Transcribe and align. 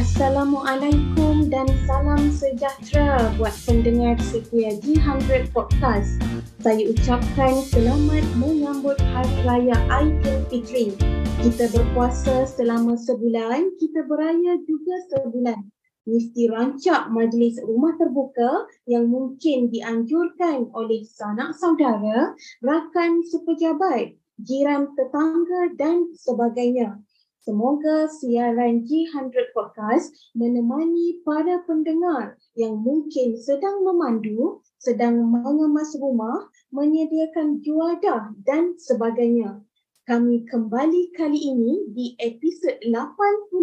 Assalamualaikum 0.00 1.52
dan 1.52 1.68
salam 1.84 2.32
sejahtera 2.32 3.20
buat 3.36 3.52
pendengar 3.68 4.16
setia 4.24 4.72
G100 4.80 5.52
Podcast. 5.52 6.16
Saya 6.64 6.88
ucapkan 6.88 7.60
selamat 7.68 8.24
menyambut 8.40 8.96
Hari 8.96 9.36
Raya 9.44 9.76
Aidilfitri. 9.92 10.96
Kita 11.44 11.68
berpuasa 11.76 12.48
selama 12.48 12.96
sebulan, 12.96 13.76
kita 13.76 14.08
beraya 14.08 14.56
juga 14.64 14.96
sebulan. 15.12 15.68
Mesti 16.08 16.48
rancak 16.48 17.12
majlis 17.12 17.60
rumah 17.60 17.92
terbuka 18.00 18.72
yang 18.88 19.04
mungkin 19.04 19.68
dianjurkan 19.68 20.72
oleh 20.72 21.04
sanak 21.04 21.52
saudara, 21.60 22.32
rakan 22.64 23.20
sepejabat, 23.28 24.16
jiran 24.40 24.96
tetangga 24.96 25.76
dan 25.76 26.08
sebagainya. 26.16 26.96
Semoga 27.40 28.04
siaran 28.20 28.84
G100 28.84 29.56
Podcast 29.56 30.12
menemani 30.36 31.24
para 31.24 31.64
pendengar 31.64 32.36
yang 32.52 32.76
mungkin 32.76 33.32
sedang 33.40 33.80
memandu, 33.80 34.60
sedang 34.76 35.24
mengemas 35.24 35.96
rumah, 35.96 36.52
menyediakan 36.68 37.64
juadah 37.64 38.36
dan 38.44 38.76
sebagainya. 38.76 39.56
Kami 40.04 40.44
kembali 40.52 41.16
kali 41.16 41.40
ini 41.40 41.88
di 41.88 42.12
episod 42.20 42.76
89 42.84 43.56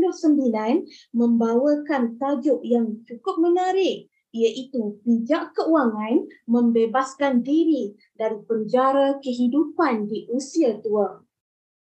membawakan 1.13 2.17
tajuk 2.17 2.65
yang 2.65 2.97
cukup 3.05 3.37
menarik 3.37 4.09
iaitu 4.33 4.97
bijak 5.05 5.53
keuangan 5.53 6.25
membebaskan 6.49 7.45
diri 7.45 7.93
dari 8.17 8.41
penjara 8.41 9.21
kehidupan 9.21 10.09
di 10.09 10.25
usia 10.33 10.81
tua. 10.81 11.21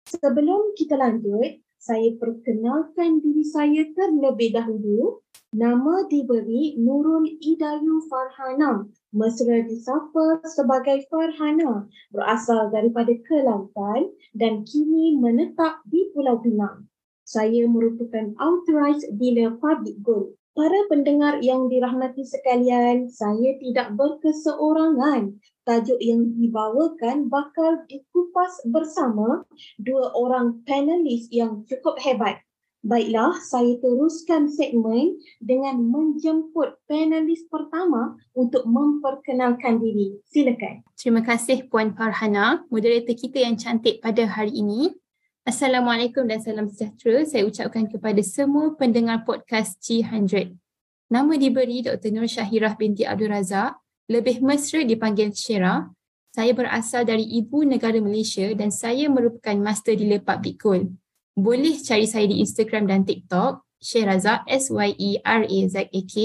Sebelum 0.03 0.75
kita 0.75 0.99
lanjut, 0.99 1.62
saya 1.83 2.15
perkenalkan 2.15 3.19
diri 3.19 3.43
saya 3.43 3.83
terlebih 3.91 4.55
dahulu. 4.55 5.19
Nama 5.51 6.07
diberi 6.07 6.79
Nurul 6.79 7.27
Idayu 7.43 8.07
Farhana, 8.07 8.87
mesra 9.11 9.61
disapa 9.67 10.41
sebagai 10.47 11.03
Farhana, 11.11 11.85
berasal 12.09 12.71
daripada 12.71 13.11
Kelantan 13.27 14.15
dan 14.31 14.63
kini 14.63 15.19
menetap 15.19 15.83
di 15.85 16.07
Pulau 16.15 16.39
Pinang. 16.39 16.87
Saya 17.27 17.67
merupakan 17.67 18.31
authorized 18.39 19.19
dealer 19.19 19.53
public 19.59 19.99
good. 20.01 20.33
Para 20.53 20.85
pendengar 20.85 21.41
yang 21.41 21.65
dirahmati 21.65 22.21
sekalian, 22.29 23.09
saya 23.09 23.57
tidak 23.57 23.97
berkeseorangan 23.97 25.41
tajuk 25.65 25.97
yang 25.97 26.29
dibawakan 26.37 27.25
bakal 27.25 27.81
dikupas 27.89 28.61
bersama 28.69 29.49
dua 29.81 30.13
orang 30.13 30.61
panelis 30.61 31.25
yang 31.33 31.65
cukup 31.65 31.97
hebat. 31.97 32.37
Baiklah, 32.85 33.39
saya 33.41 33.79
teruskan 33.81 34.45
segmen 34.45 35.17
dengan 35.41 35.81
menjemput 35.81 36.77
panelis 36.85 37.49
pertama 37.49 38.13
untuk 38.37 38.69
memperkenalkan 38.69 39.81
diri. 39.81 40.21
Silakan. 40.29 40.85
Terima 40.93 41.25
kasih 41.25 41.65
Puan 41.71 41.97
Farhana, 41.97 42.61
moderator 42.69 43.17
kita 43.17 43.41
yang 43.41 43.57
cantik 43.57 44.05
pada 44.05 44.29
hari 44.29 44.53
ini. 44.53 44.93
Assalamualaikum 45.43 46.23
dan 46.23 46.39
salam 46.39 46.71
sejahtera. 46.71 47.27
Saya 47.27 47.43
ucapkan 47.43 47.83
kepada 47.83 48.23
semua 48.23 48.79
pendengar 48.79 49.27
podcast 49.27 49.75
G100. 49.83 50.55
Nama 51.11 51.33
diberi 51.35 51.83
Dr. 51.83 52.15
Nur 52.15 52.31
Syahirah 52.31 52.79
binti 52.79 53.03
Abdul 53.03 53.27
Razak 53.27 53.75
lebih 54.07 54.39
mesra 54.39 54.87
dipanggil 54.87 55.35
Syera. 55.35 55.91
Saya 56.31 56.55
berasal 56.55 57.03
dari 57.03 57.27
ibu 57.27 57.67
negara 57.67 57.99
Malaysia 57.99 58.47
dan 58.55 58.71
saya 58.71 59.11
merupakan 59.11 59.59
master 59.59 59.99
dealer 59.99 60.23
public 60.23 60.63
gold. 60.63 60.95
Boleh 61.35 61.75
cari 61.75 62.07
saya 62.07 62.23
di 62.23 62.39
Instagram 62.39 62.87
dan 62.87 63.03
TikTok, 63.03 63.67
Syeraza, 63.83 64.47
S-Y-E-R-A-Z-A-K. 64.47 66.15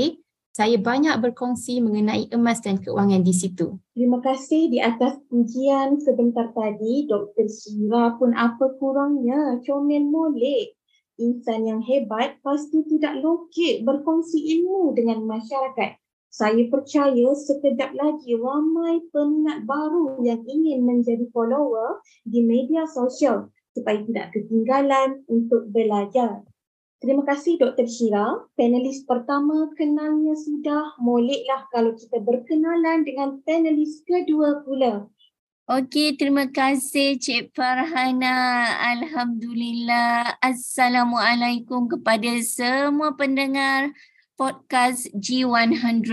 Saya 0.59 0.75
banyak 0.75 1.23
berkongsi 1.23 1.79
mengenai 1.79 2.35
emas 2.35 2.59
dan 2.59 2.83
keuangan 2.83 3.23
di 3.23 3.31
situ. 3.31 3.79
Terima 3.95 4.19
kasih 4.19 4.67
di 4.67 4.83
atas 4.83 5.15
pujian 5.31 6.03
sebentar 6.03 6.51
tadi. 6.51 7.07
Dr. 7.07 7.47
Syira 7.47 8.19
pun 8.19 8.35
apa 8.35 8.75
kurangnya, 8.83 9.63
comel 9.63 10.11
molek. 10.11 10.75
Insan 11.23 11.63
yang 11.63 11.79
hebat 11.87 12.43
pasti 12.43 12.83
tidak 12.91 13.23
lokek 13.23 13.87
berkongsi 13.87 14.59
ilmu 14.59 14.99
dengan 14.99 15.23
masyarakat. 15.31 15.95
Saya 16.27 16.67
percaya 16.67 17.39
sekejap 17.39 17.95
lagi 17.95 18.35
ramai 18.35 18.99
peminat 19.15 19.63
baru 19.63 20.19
yang 20.27 20.43
ingin 20.43 20.83
menjadi 20.83 21.23
follower 21.31 22.03
di 22.27 22.43
media 22.43 22.83
sosial 22.91 23.47
supaya 23.79 24.03
tidak 24.03 24.35
ketinggalan 24.35 25.23
untuk 25.31 25.71
belajar. 25.71 26.43
Terima 26.99 27.23
kasih 27.23 27.63
Dr. 27.63 27.87
Syira. 27.87 28.43
Panelis 28.59 29.07
pertama 29.07 29.71
kenalnya 29.79 30.35
sudah. 30.35 30.99
Moleklah 30.99 31.71
kalau 31.71 31.95
kita 31.95 32.19
berkenalan 32.19 33.07
dengan 33.07 33.39
panelis 33.47 34.03
kedua 34.03 34.67
pula. 34.67 35.07
Okey, 35.71 36.19
terima 36.19 36.51
kasih 36.51 37.21
Cik 37.23 37.55
Farhana. 37.55 38.67
Alhamdulillah. 38.99 40.43
Assalamualaikum 40.43 41.87
kepada 41.87 42.35
semua 42.43 43.15
pendengar 43.15 43.95
podcast 44.35 45.07
G100. 45.15 46.11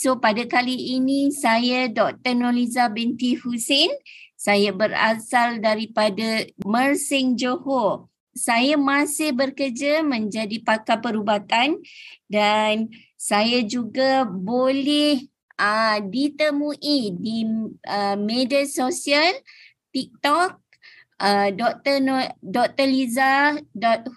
So 0.00 0.16
pada 0.16 0.48
kali 0.48 0.96
ini 0.96 1.36
saya 1.36 1.84
Dr. 1.92 2.32
Noliza 2.32 2.88
binti 2.88 3.36
Husin. 3.36 3.92
Saya 4.40 4.72
berasal 4.72 5.60
daripada 5.60 6.48
Mersing 6.64 7.36
Johor. 7.36 8.13
Saya 8.34 8.74
masih 8.74 9.30
bekerja 9.30 10.02
menjadi 10.02 10.58
pakar 10.60 10.98
perubatan 10.98 11.78
dan 12.26 12.90
saya 13.14 13.62
juga 13.62 14.26
boleh 14.26 15.30
uh, 15.58 15.98
ditemui 16.02 17.14
di 17.14 17.46
uh, 17.86 18.18
media 18.18 18.66
sosial 18.66 19.38
TikTok 19.94 20.58
uh, 21.22 21.48
Dr. 21.54 22.02
No, 22.02 22.18
Dr. 22.42 22.86
Liza 22.90 23.56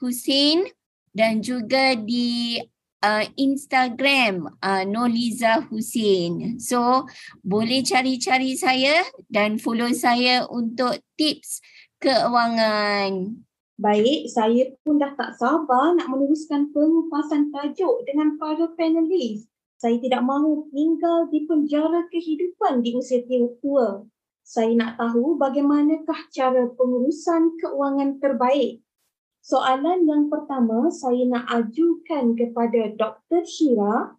Hussein 0.01 0.65
dan 1.13 1.41
juga 1.41 1.93
di 1.97 2.61
uh, 3.01 3.25
Instagram 3.37 4.49
uh, 4.61 4.83
Noliza 4.85 5.65
Hussein. 5.69 6.57
So 6.61 7.05
boleh 7.41 7.81
cari-cari 7.85 8.57
saya 8.57 9.05
dan 9.29 9.61
follow 9.61 9.89
saya 9.93 10.45
untuk 10.49 10.97
tips 11.17 11.61
keuangan. 12.01 13.46
Baik, 13.77 14.25
saya 14.33 14.73
pun 14.81 14.97
dah 14.97 15.13
tak 15.13 15.37
sabar 15.37 15.93
nak 15.93 16.09
meneruskan 16.09 16.73
pengupasan 16.73 17.53
tajuk 17.53 18.01
dengan 18.09 18.35
para 18.41 18.73
panelis. 18.73 19.45
Saya 19.77 20.01
tidak 20.01 20.25
mahu 20.25 20.65
tinggal 20.73 21.29
di 21.29 21.45
penjara 21.45 22.09
kehidupan 22.09 22.81
di 22.81 22.97
usia 22.97 23.21
tua. 23.61 24.01
Saya 24.41 24.73
nak 24.73 24.97
tahu 24.97 25.37
bagaimanakah 25.37 26.33
cara 26.33 26.65
pengurusan 26.73 27.53
keuangan 27.61 28.17
terbaik 28.17 28.81
Soalan 29.47 30.03
yang 30.03 30.27
pertama 30.27 30.91
saya 30.91 31.23
nak 31.23 31.47
ajukan 31.47 32.35
kepada 32.35 32.91
Dr. 32.99 33.47
Shira. 33.47 34.11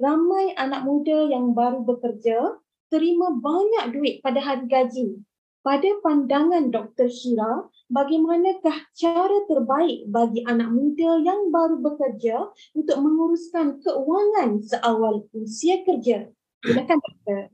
Ramai 0.00 0.56
anak 0.56 0.88
muda 0.88 1.28
yang 1.28 1.52
baru 1.52 1.84
bekerja 1.84 2.56
terima 2.88 3.28
banyak 3.28 3.92
duit 3.92 4.24
pada 4.24 4.40
hari 4.40 4.64
gaji. 4.72 5.20
Pada 5.60 5.84
pandangan 6.00 6.72
Dr. 6.72 7.12
Shira, 7.12 7.68
bagaimanakah 7.90 8.86
cara 8.94 9.38
terbaik 9.50 10.06
bagi 10.06 10.46
anak 10.46 10.70
muda 10.70 11.18
yang 11.20 11.50
baru 11.50 11.82
bekerja 11.82 12.54
untuk 12.78 12.96
menguruskan 13.02 13.82
keuangan 13.82 14.62
seawal 14.62 15.26
usia 15.34 15.82
kerja? 15.82 16.30
Silakan 16.62 16.98
Dr. 17.02 17.50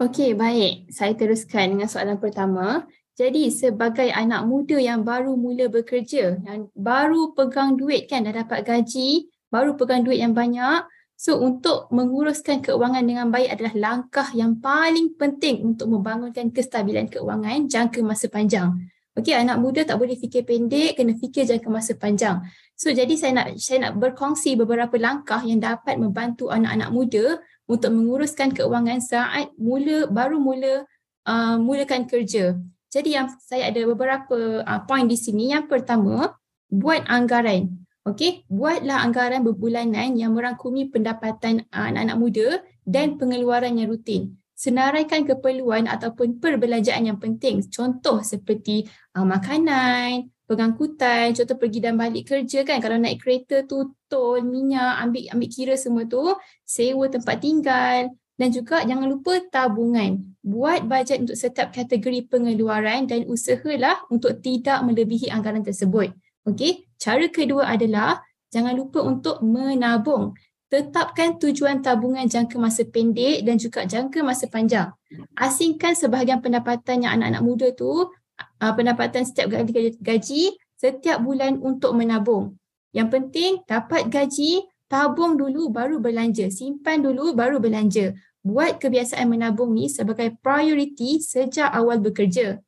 Okey, 0.00 0.34
baik. 0.34 0.90
Saya 0.90 1.14
teruskan 1.14 1.76
dengan 1.76 1.86
soalan 1.86 2.18
pertama. 2.18 2.82
Jadi 3.14 3.46
sebagai 3.54 4.10
anak 4.10 4.42
muda 4.42 4.74
yang 4.74 5.06
baru 5.06 5.38
mula 5.38 5.70
bekerja 5.70 6.34
dan 6.42 6.66
baru 6.74 7.30
pegang 7.30 7.78
duit 7.78 8.10
kan 8.10 8.26
dah 8.26 8.42
dapat 8.42 8.66
gaji, 8.66 9.30
baru 9.54 9.78
pegang 9.78 10.02
duit 10.02 10.18
yang 10.18 10.34
banyak. 10.34 10.82
So 11.14 11.38
untuk 11.38 11.86
menguruskan 11.94 12.58
keuangan 12.66 13.06
dengan 13.06 13.30
baik 13.30 13.54
adalah 13.54 13.74
langkah 13.78 14.26
yang 14.34 14.58
paling 14.58 15.14
penting 15.14 15.62
untuk 15.62 15.86
membangunkan 15.94 16.50
kestabilan 16.50 17.06
keuangan 17.06 17.70
jangka 17.70 18.02
masa 18.02 18.26
panjang. 18.26 18.74
Okey, 19.14 19.30
anak 19.30 19.62
muda 19.62 19.86
tak 19.86 20.02
boleh 20.02 20.18
fikir 20.18 20.42
pendek, 20.42 20.98
kena 20.98 21.14
fikir 21.14 21.46
jangka 21.46 21.70
masa 21.70 21.94
panjang. 21.94 22.42
So 22.74 22.90
jadi 22.90 23.14
saya 23.14 23.32
nak 23.38 23.46
saya 23.62 23.86
nak 23.86 24.02
berkongsi 24.02 24.58
beberapa 24.58 24.98
langkah 24.98 25.38
yang 25.46 25.62
dapat 25.62 26.02
membantu 26.02 26.50
anak-anak 26.50 26.90
muda 26.90 27.38
untuk 27.70 27.94
menguruskan 27.94 28.50
keuangan 28.50 28.98
saat 28.98 29.54
mula 29.54 30.10
baru 30.10 30.42
mula 30.42 30.82
uh, 31.30 31.56
mulakan 31.62 32.10
kerja. 32.10 32.58
Jadi 32.90 33.14
yang 33.14 33.30
saya 33.38 33.70
ada 33.70 33.86
beberapa 33.86 34.66
uh, 34.66 34.80
point 34.82 35.06
di 35.06 35.14
sini. 35.14 35.54
Yang 35.54 35.70
pertama, 35.70 36.34
buat 36.66 37.06
anggaran. 37.06 37.70
Okey, 38.04 38.44
buatlah 38.50 39.00
anggaran 39.00 39.46
berbulanan 39.46 40.18
yang 40.18 40.34
merangkumi 40.34 40.90
pendapatan 40.90 41.70
uh, 41.70 41.86
anak-anak 41.86 42.18
muda 42.18 42.48
dan 42.82 43.14
pengeluaran 43.14 43.78
yang 43.78 43.94
rutin. 43.94 44.42
Senaraikan 44.64 45.28
keperluan 45.28 45.84
ataupun 45.84 46.40
perbelanjaan 46.40 47.04
yang 47.04 47.20
penting. 47.20 47.60
Contoh 47.68 48.24
seperti 48.24 48.88
uh, 49.12 49.28
makanan, 49.28 50.32
pengangkutan, 50.48 51.36
contoh 51.36 51.56
pergi 51.60 51.84
dan 51.84 52.00
balik 52.00 52.32
kerja 52.32 52.64
kan, 52.64 52.80
kalau 52.80 52.96
naik 52.96 53.20
kereta 53.20 53.68
tu 53.68 53.92
tol, 54.08 54.40
minyak, 54.40 55.04
ambil 55.04 55.28
ambil 55.36 55.48
kira 55.52 55.76
semua 55.76 56.08
tu, 56.08 56.32
sewa 56.64 57.12
tempat 57.12 57.44
tinggal 57.44 58.08
dan 58.40 58.48
juga 58.50 58.80
jangan 58.88 59.06
lupa 59.12 59.36
tabungan. 59.52 60.24
Buat 60.40 60.88
bajet 60.88 61.28
untuk 61.28 61.36
setiap 61.36 61.68
kategori 61.68 62.24
pengeluaran 62.32 63.04
dan 63.04 63.28
usahalah 63.28 64.00
untuk 64.08 64.40
tidak 64.40 64.80
melebihi 64.80 65.28
anggaran 65.28 65.60
tersebut. 65.60 66.16
Okey, 66.48 66.88
cara 66.96 67.28
kedua 67.28 67.68
adalah 67.68 68.20
jangan 68.48 68.72
lupa 68.72 69.04
untuk 69.04 69.40
menabung. 69.44 70.32
Tetapkan 70.74 71.38
tujuan 71.38 71.86
tabungan 71.86 72.26
jangka 72.26 72.58
masa 72.58 72.82
pendek 72.82 73.46
dan 73.46 73.62
juga 73.62 73.86
jangka 73.86 74.26
masa 74.26 74.50
panjang. 74.50 74.90
Asingkan 75.38 75.94
sebahagian 75.94 76.42
pendapatan 76.42 77.06
yang 77.06 77.14
anak-anak 77.14 77.42
muda 77.46 77.70
tu 77.78 78.10
uh, 78.10 78.72
pendapatan 78.74 79.22
setiap 79.22 79.54
gaji, 79.54 79.94
gaji 80.02 80.42
setiap 80.74 81.22
bulan 81.22 81.62
untuk 81.62 81.94
menabung. 81.94 82.58
Yang 82.90 83.08
penting 83.14 83.62
dapat 83.70 84.10
gaji, 84.10 84.66
tabung 84.90 85.38
dulu 85.38 85.70
baru 85.70 86.02
belanja, 86.02 86.50
simpan 86.50 87.06
dulu 87.06 87.38
baru 87.38 87.62
belanja. 87.62 88.10
Buat 88.42 88.82
kebiasaan 88.82 89.30
menabung 89.30 89.78
ni 89.78 89.86
sebagai 89.86 90.34
prioriti 90.42 91.22
sejak 91.22 91.70
awal 91.70 92.02
bekerja. 92.02 92.58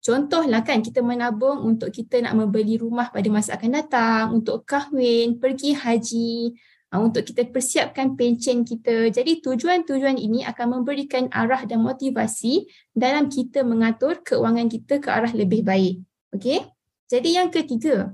Contohlah 0.00 0.64
kan 0.64 0.80
kita 0.80 1.04
menabung 1.04 1.60
untuk 1.60 1.92
kita 1.92 2.24
nak 2.24 2.32
membeli 2.40 2.80
rumah 2.80 3.12
pada 3.12 3.28
masa 3.28 3.60
akan 3.60 3.84
datang, 3.84 4.24
untuk 4.32 4.64
kahwin, 4.64 5.36
pergi 5.36 5.76
haji, 5.76 6.56
untuk 6.98 7.22
kita 7.22 7.46
persiapkan 7.46 8.18
pencen 8.18 8.66
kita. 8.66 9.14
Jadi 9.14 9.38
tujuan-tujuan 9.38 10.18
ini 10.18 10.42
akan 10.42 10.82
memberikan 10.82 11.30
arah 11.30 11.62
dan 11.62 11.86
motivasi 11.86 12.66
dalam 12.90 13.30
kita 13.30 13.62
mengatur 13.62 14.18
keuangan 14.26 14.66
kita 14.66 14.98
ke 14.98 15.06
arah 15.06 15.30
lebih 15.30 15.62
baik. 15.62 16.02
Okey? 16.34 16.66
Jadi 17.06 17.38
yang 17.38 17.50
ketiga, 17.54 18.10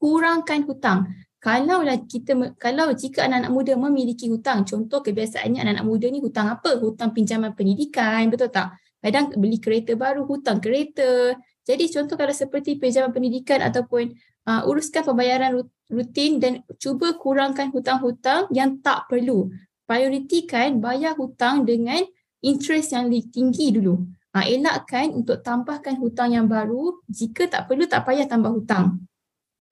kurangkan 0.00 0.64
hutang. 0.64 1.12
Kalau 1.38 1.86
lah 1.86 2.00
kita 2.02 2.34
kalau 2.58 2.90
jika 2.96 3.28
anak-anak 3.28 3.52
muda 3.52 3.72
memiliki 3.78 4.26
hutang, 4.26 4.66
contoh 4.66 5.04
kebiasaannya 5.04 5.62
anak-anak 5.62 5.86
muda 5.86 6.06
ni 6.08 6.18
hutang 6.18 6.48
apa? 6.50 6.80
Hutang 6.80 7.12
pinjaman 7.14 7.54
pendidikan, 7.54 8.26
betul 8.32 8.50
tak? 8.50 8.74
Kadang 8.98 9.30
beli 9.38 9.62
kereta 9.62 9.94
baru, 9.94 10.26
hutang 10.26 10.58
kereta. 10.58 11.38
Jadi 11.62 11.84
contoh 11.92 12.16
kalau 12.18 12.34
seperti 12.34 12.80
pinjaman 12.80 13.14
pendidikan 13.14 13.62
ataupun 13.62 14.16
uh, 14.48 14.64
uruskan 14.64 15.04
pembayaran 15.04 15.60
rutin 15.92 16.40
dan 16.40 16.64
cuba 16.80 17.12
kurangkan 17.20 17.68
hutang-hutang 17.68 18.48
yang 18.48 18.80
tak 18.80 19.04
perlu. 19.12 19.52
Prioritikan 19.84 20.80
bayar 20.80 21.16
hutang 21.16 21.68
dengan 21.68 22.00
interest 22.40 22.96
yang 22.96 23.12
tinggi 23.12 23.76
dulu. 23.76 24.08
Uh, 24.32 24.44
elakkan 24.44 25.12
untuk 25.12 25.44
tambahkan 25.44 26.00
hutang 26.00 26.32
yang 26.32 26.48
baru 26.48 26.96
jika 27.08 27.48
tak 27.48 27.68
perlu 27.68 27.84
tak 27.84 28.08
payah 28.08 28.24
tambah 28.24 28.52
hutang. 28.52 29.04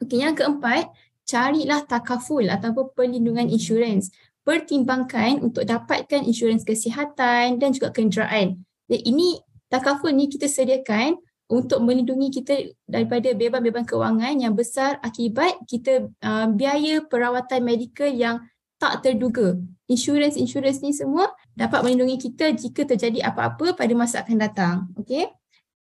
Okey, 0.04 0.20
yang 0.20 0.36
keempat, 0.36 0.92
carilah 1.24 1.84
takaful 1.88 2.44
ataupun 2.44 2.92
perlindungan 2.92 3.48
insurans. 3.48 4.12
Pertimbangkan 4.46 5.42
untuk 5.42 5.66
dapatkan 5.66 6.22
insurans 6.22 6.62
kesihatan 6.62 7.58
dan 7.58 7.68
juga 7.74 7.90
kenderaan. 7.90 8.62
Jadi 8.86 9.02
ini 9.02 9.42
takaful 9.66 10.14
ni 10.14 10.30
kita 10.30 10.46
sediakan 10.46 11.18
untuk 11.46 11.78
melindungi 11.82 12.28
kita 12.42 12.74
daripada 12.90 13.30
beban-beban 13.30 13.86
kewangan 13.86 14.34
yang 14.34 14.54
besar 14.58 14.98
akibat 14.98 15.62
kita 15.70 16.10
uh, 16.22 16.46
biaya 16.50 17.06
perawatan 17.06 17.62
medikal 17.62 18.10
yang 18.10 18.42
tak 18.76 19.06
terduga. 19.06 19.56
Insurans-insurans 19.86 20.82
ni 20.82 20.90
semua 20.92 21.30
dapat 21.54 21.86
melindungi 21.86 22.28
kita 22.28 22.50
jika 22.52 22.84
terjadi 22.84 23.30
apa-apa 23.30 23.78
pada 23.78 23.92
masa 23.94 24.26
akan 24.26 24.36
datang. 24.36 24.76
Okey. 24.98 25.30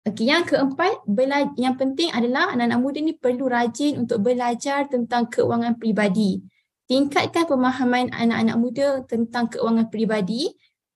Okey, 0.02 0.26
yang 0.26 0.42
keempat, 0.42 1.06
bela- 1.06 1.54
yang 1.54 1.78
penting 1.78 2.10
adalah 2.10 2.50
anak-anak 2.50 2.80
muda 2.82 2.98
ni 2.98 3.14
perlu 3.14 3.46
rajin 3.46 4.02
untuk 4.02 4.26
belajar 4.26 4.90
tentang 4.90 5.30
keuangan 5.30 5.78
peribadi. 5.78 6.42
Tingkatkan 6.90 7.46
pemahaman 7.46 8.10
anak-anak 8.10 8.56
muda 8.58 8.86
tentang 9.06 9.46
keuangan 9.46 9.86
peribadi 9.88 10.50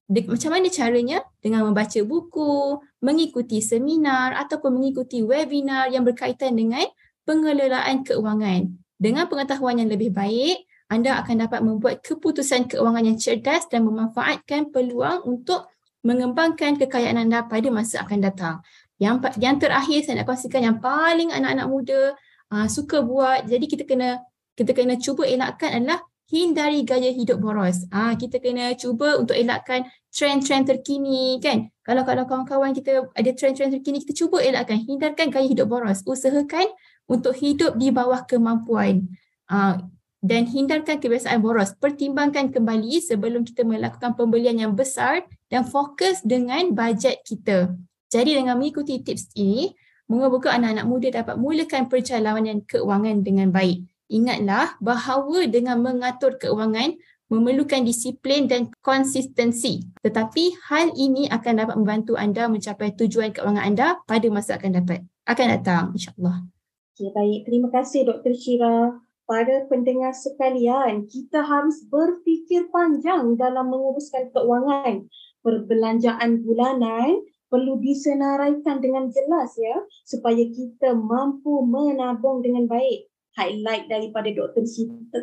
de- 0.07 0.27
macam 0.27 0.49
mana 0.55 0.67
caranya? 0.71 1.21
Dengan 1.43 1.67
membaca 1.67 1.99
buku, 2.03 2.79
mengikuti 3.03 3.59
seminar 3.59 4.33
ataupun 4.39 4.79
mengikuti 4.79 5.21
webinar 5.21 5.91
yang 5.91 6.07
berkaitan 6.07 6.55
dengan 6.55 6.87
pengelolaan 7.27 8.07
keuangan. 8.07 8.71
Dengan 8.97 9.29
pengetahuan 9.29 9.77
yang 9.77 9.91
lebih 9.91 10.09
baik, 10.15 10.65
anda 10.87 11.19
akan 11.19 11.45
dapat 11.45 11.59
membuat 11.61 11.95
keputusan 12.01 12.71
keuangan 12.71 13.03
yang 13.03 13.19
cerdas 13.19 13.67
dan 13.67 13.83
memanfaatkan 13.83 14.71
peluang 14.71 15.27
untuk 15.27 15.67
mengembangkan 16.01 16.79
kekayaan 16.79 17.27
anda 17.27 17.43
pada 17.43 17.67
masa 17.67 18.07
akan 18.07 18.19
datang. 18.23 18.55
Yang 18.97 19.35
yang 19.37 19.59
terakhir 19.61 20.07
saya 20.07 20.23
nak 20.23 20.31
kongsikan 20.31 20.63
yang 20.63 20.77
paling 20.79 21.29
anak-anak 21.29 21.67
muda 21.67 22.01
uh, 22.49 22.67
suka 22.71 23.03
buat. 23.03 23.45
Jadi 23.45 23.65
kita 23.67 23.83
kena 23.83 24.23
kita 24.57 24.73
kena 24.73 24.97
cuba 24.97 25.27
elakkan 25.27 25.69
adalah 25.69 26.01
hindari 26.27 26.83
gaya 26.83 27.11
hidup 27.11 27.39
boros. 27.39 27.87
Ah 27.91 28.13
kita 28.19 28.37
kena 28.43 28.75
cuba 28.75 29.19
untuk 29.19 29.35
elakkan 29.35 29.87
trend-trend 30.11 30.67
terkini 30.67 31.39
kan. 31.39 31.71
Kalau 31.83 32.03
kalau 32.03 32.27
kawan-kawan 32.27 32.75
kita 32.75 33.07
ada 33.15 33.31
trend-trend 33.31 33.79
terkini 33.79 34.03
kita 34.03 34.13
cuba 34.13 34.43
elakkan 34.43 34.79
hindarkan 34.83 35.31
gaya 35.31 35.47
hidup 35.47 35.71
boros. 35.71 36.03
Usahakan 36.03 36.67
untuk 37.07 37.35
hidup 37.39 37.79
di 37.79 37.89
bawah 37.89 38.27
kemampuan. 38.27 39.07
Ah 39.47 39.79
dan 40.21 40.49
hindarkan 40.49 40.97
kebiasaan 40.97 41.39
boros. 41.39 41.71
Pertimbangkan 41.77 42.49
kembali 42.51 42.99
sebelum 42.99 43.45
kita 43.45 43.63
melakukan 43.63 44.17
pembelian 44.17 44.57
yang 44.57 44.73
besar 44.73 45.23
dan 45.47 45.63
fokus 45.63 46.19
dengan 46.25 46.73
bajet 46.73 47.21
kita. 47.23 47.71
Jadi 48.07 48.39
dengan 48.39 48.55
mengikuti 48.57 49.03
tips 49.03 49.35
ini, 49.35 49.71
moga-moga 50.07 50.55
anak-anak 50.55 50.85
muda 50.87 51.07
dapat 51.21 51.35
mulakan 51.35 51.91
perjalanan 51.91 52.63
keuangan 52.63 53.23
dengan 53.23 53.51
baik. 53.51 53.83
Ingatlah 54.07 54.79
bahawa 54.79 55.51
dengan 55.51 55.83
mengatur 55.83 56.39
keuangan 56.39 56.95
memerlukan 57.27 57.83
disiplin 57.83 58.47
dan 58.47 58.71
konsistensi. 58.79 59.83
Tetapi 59.99 60.55
hal 60.71 60.95
ini 60.95 61.27
akan 61.27 61.53
dapat 61.59 61.75
membantu 61.75 62.15
anda 62.15 62.47
mencapai 62.47 62.95
tujuan 62.95 63.35
keuangan 63.35 63.63
anda 63.67 63.87
pada 64.07 64.27
masa 64.31 64.55
akan 64.55 64.79
dapat 64.79 65.03
akan 65.27 65.47
datang 65.59 65.83
insya-Allah. 65.91 66.47
Okay, 66.95 67.11
baik. 67.11 67.39
Terima 67.51 67.69
kasih 67.69 68.07
Dr. 68.07 68.33
Syira. 68.33 68.95
Para 69.27 69.67
pendengar 69.67 70.15
sekalian, 70.15 71.03
kita 71.03 71.43
harus 71.43 71.83
berfikir 71.91 72.71
panjang 72.71 73.35
dalam 73.35 73.67
menguruskan 73.67 74.31
keuangan. 74.31 75.03
Perbelanjaan 75.43 76.47
bulanan 76.47 77.27
perlu 77.51 77.75
disenaraikan 77.83 78.79
dengan 78.79 79.11
jelas 79.11 79.55
ya 79.59 79.83
supaya 80.07 80.47
kita 80.47 80.95
mampu 80.95 81.63
menabung 81.63 82.39
dengan 82.39 82.71
baik 82.71 83.07
highlight 83.37 83.85
daripada 83.85 84.33
Dr. 84.33 84.65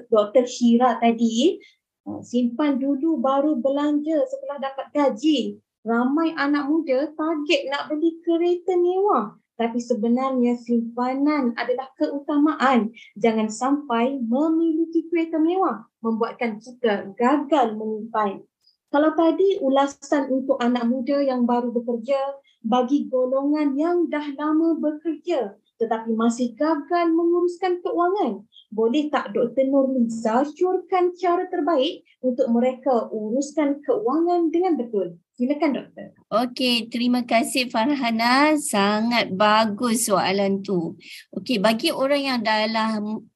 Dr. 0.06 0.44
Syira 0.46 1.02
tadi, 1.02 1.58
uh, 2.06 2.22
simpan 2.22 2.78
dulu 2.78 3.18
baru 3.18 3.58
belanja 3.58 4.22
setelah 4.30 4.62
dapat 4.62 4.86
gaji. 4.94 5.58
Ramai 5.84 6.32
anak 6.38 6.70
muda 6.70 7.12
target 7.12 7.68
nak 7.68 7.92
beli 7.92 8.16
kereta 8.24 8.72
mewah. 8.78 9.36
Tapi 9.54 9.78
sebenarnya 9.78 10.58
simpanan 10.58 11.54
adalah 11.54 11.86
keutamaan. 11.94 12.90
Jangan 13.14 13.46
sampai 13.52 14.18
memiliki 14.18 15.06
kereta 15.06 15.38
mewah 15.38 15.86
membuatkan 16.02 16.58
kita 16.58 17.12
gagal 17.14 17.76
menyimpan. 17.78 18.42
Kalau 18.90 19.10
tadi 19.18 19.58
ulasan 19.58 20.30
untuk 20.30 20.58
anak 20.62 20.86
muda 20.86 21.18
yang 21.18 21.46
baru 21.46 21.70
bekerja, 21.74 22.18
bagi 22.64 23.10
golongan 23.10 23.76
yang 23.76 24.06
dah 24.08 24.24
lama 24.38 24.78
bekerja, 24.80 25.58
tetapi 25.78 26.14
masih 26.14 26.54
gagal 26.54 27.10
menguruskan 27.10 27.82
keuangan. 27.82 28.46
Boleh 28.74 29.06
tak 29.06 29.30
Dr. 29.30 29.70
Nurliza 29.70 30.42
syurkan 30.50 31.14
cara 31.14 31.46
terbaik 31.46 32.02
untuk 32.18 32.50
mereka 32.50 33.06
uruskan 33.10 33.78
keuangan 33.86 34.50
dengan 34.50 34.74
betul? 34.74 35.18
Silakan 35.34 35.74
doktor. 35.74 36.14
Okey, 36.30 36.86
terima 36.86 37.26
kasih 37.26 37.66
Farhana. 37.66 38.54
Sangat 38.54 39.34
bagus 39.34 40.06
soalan 40.06 40.62
tu. 40.62 40.94
Okey, 41.34 41.58
bagi 41.58 41.90
orang 41.90 42.22
yang 42.22 42.38
dah 42.38 42.70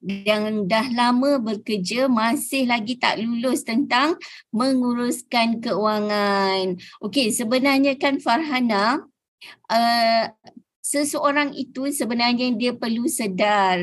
yang 0.06 0.66
dah 0.70 0.86
lama 0.94 1.42
bekerja 1.42 2.06
masih 2.06 2.70
lagi 2.70 2.94
tak 3.02 3.18
lulus 3.18 3.66
tentang 3.66 4.14
menguruskan 4.54 5.58
keuangan. 5.58 6.78
Okey, 7.02 7.34
sebenarnya 7.34 7.98
kan 7.98 8.22
Farhana 8.22 9.02
uh, 9.70 10.24
seseorang 10.88 11.52
itu 11.52 11.92
sebenarnya 11.92 12.48
dia 12.56 12.72
perlu 12.72 13.04
sedar 13.12 13.76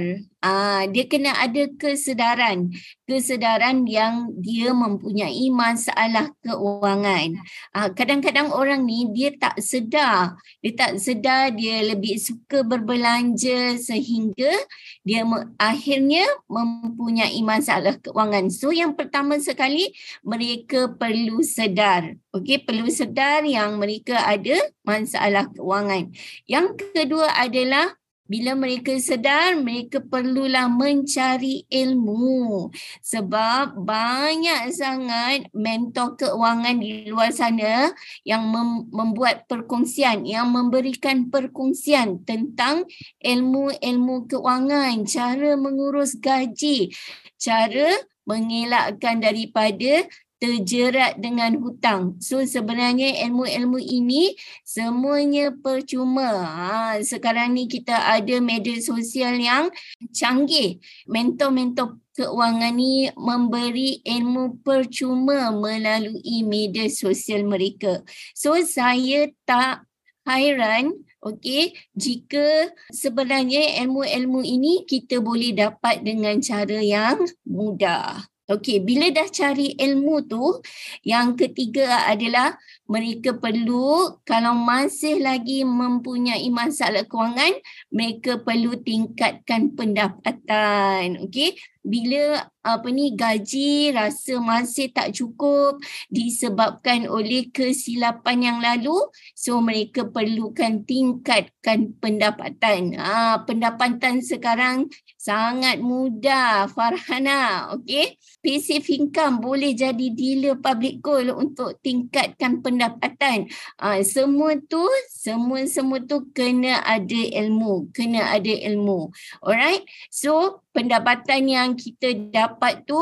Ah, 0.45 0.85
dia 0.85 1.09
kena 1.09 1.33
ada 1.41 1.65
kesedaran, 1.73 2.69
kesedaran 3.09 3.89
yang 3.89 4.29
dia 4.37 4.77
mempunyai 4.77 5.49
masalah 5.49 6.29
keuangan. 6.45 7.41
Ah, 7.73 7.89
kadang-kadang 7.89 8.53
orang 8.53 8.85
ni 8.85 9.09
dia 9.09 9.33
tak 9.33 9.57
sedar, 9.57 10.37
dia 10.61 10.73
tak 10.77 11.01
sedar 11.01 11.49
dia 11.49 11.81
lebih 11.89 12.21
suka 12.21 12.61
berbelanja 12.61 13.81
sehingga 13.81 14.53
dia 15.01 15.25
me- 15.25 15.49
akhirnya 15.57 16.29
mempunyai 16.45 17.41
masalah 17.41 17.97
keuangan. 17.97 18.53
So 18.53 18.69
yang 18.69 18.93
pertama 18.93 19.41
sekali 19.41 19.97
mereka 20.21 20.93
perlu 20.93 21.41
sedar. 21.41 22.21
Okey, 22.37 22.61
perlu 22.61 22.85
sedar 22.93 23.41
yang 23.49 23.81
mereka 23.81 24.21
ada 24.21 24.61
masalah 24.85 25.49
keuangan. 25.57 26.13
Yang 26.45 26.85
kedua 26.93 27.33
adalah 27.33 27.97
Bila 28.25 28.57
mereka 28.57 28.89
sedar, 28.97 29.53
mereka 29.53 30.01
perlulah 30.01 30.65
mencari 30.65 31.61
ilmu. 31.69 32.73
Sebab 33.05 33.77
banyak 33.77 34.73
sangat 34.73 35.45
mentor 35.53 36.17
keuangan 36.17 36.81
di 36.81 37.05
luar 37.05 37.29
sana 37.29 37.93
yang 38.25 38.49
mem- 38.49 38.89
membuat 38.89 39.45
perkongsian, 39.45 40.25
yang 40.25 40.49
memberikan 40.49 41.29
perkongsian 41.29 42.25
tentang 42.25 42.89
ilmu-ilmu 43.21 44.25
keuangan, 44.25 45.05
cara 45.05 45.53
mengurus 45.53 46.17
gaji, 46.17 46.89
cara 47.37 47.93
mengelakkan 48.25 49.21
daripada 49.21 50.09
terjerat 50.39 51.17
dengan 51.19 51.55
hutang. 51.59 52.19
So 52.19 52.43
sebenarnya 52.43 53.23
ilmu-ilmu 53.27 53.79
ini 53.79 54.35
semuanya 54.67 55.55
percuma. 55.55 56.43
Ha, 56.43 56.99
sekarang 57.01 57.55
ni 57.55 57.71
kita 57.71 57.95
ada 57.95 58.37
media 58.43 58.77
sosial 58.83 59.39
yang 59.39 59.71
canggih. 60.11 60.83
Mentor-mentor 61.07 61.97
keuangan 62.15 62.75
ni 62.75 63.11
memberi 63.15 64.03
ilmu 64.03 64.63
percuma 64.63 65.51
melalui 65.51 66.43
media 66.43 66.87
sosial 66.91 67.47
mereka. 67.47 68.03
So 68.35 68.59
saya 68.63 69.31
tak 69.47 69.87
hairan 70.27 71.05
Okey, 71.25 71.73
jika 71.97 72.69
sebenarnya 72.93 73.81
ilmu-ilmu 73.81 74.45
ini 74.45 74.85
kita 74.85 75.17
boleh 75.17 75.57
dapat 75.57 76.05
dengan 76.05 76.37
cara 76.37 76.77
yang 76.77 77.17
mudah. 77.49 78.21
Okey, 78.45 78.77
bila 78.85 79.09
dah 79.09 79.25
cari 79.25 79.73
ilmu 79.73 80.29
tu, 80.29 80.61
yang 81.01 81.33
ketiga 81.33 82.05
adalah 82.05 82.53
mereka 82.85 83.33
perlu 83.41 84.21
kalau 84.21 84.53
masih 84.53 85.17
lagi 85.17 85.65
mempunyai 85.65 86.45
masalah 86.53 87.09
kewangan, 87.09 87.57
mereka 87.89 88.37
perlu 88.45 88.77
tingkatkan 88.85 89.73
pendapatan. 89.73 91.25
Okey, 91.25 91.57
bila 91.85 92.49
apa 92.65 92.89
ni 92.89 93.13
gaji 93.13 93.93
rasa 93.93 94.41
masih 94.41 94.89
tak 94.89 95.13
cukup 95.13 95.77
disebabkan 96.09 97.05
oleh 97.05 97.53
kesilapan 97.53 98.41
yang 98.41 98.57
lalu 98.57 98.97
so 99.37 99.61
mereka 99.61 100.09
perlukan 100.09 100.81
tingkatkan 100.81 101.93
pendapatan. 102.01 102.97
Ha, 102.97 103.45
pendapatan 103.45 104.25
sekarang 104.25 104.89
sangat 105.13 105.77
mudah 105.77 106.65
Farhana 106.73 107.69
okey? 107.77 108.17
Passive 108.41 108.89
income 108.89 109.45
boleh 109.45 109.77
jadi 109.77 110.09
dealer 110.09 110.57
public 110.57 111.05
goal 111.05 111.37
untuk 111.37 111.77
tingkatkan 111.85 112.65
pendapatan. 112.65 113.45
Ha, 113.77 114.01
semua 114.01 114.57
tu 114.57 114.81
semua 115.13 115.69
semua 115.69 116.01
tu 116.01 116.33
kena 116.33 116.81
ada 116.81 117.21
ilmu 117.45 117.93
kena 117.93 118.33
ada 118.33 118.53
ilmu. 118.73 119.13
Alright? 119.45 119.85
So 120.09 120.65
pendapatan 120.73 121.45
yang 121.45 121.74
kita 121.75 122.31
dapat 122.31 122.87
tu 122.87 122.99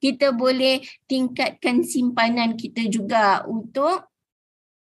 kita 0.00 0.32
boleh 0.34 0.80
tingkatkan 1.06 1.84
simpanan 1.84 2.58
kita 2.58 2.88
juga 2.88 3.44
untuk 3.46 4.08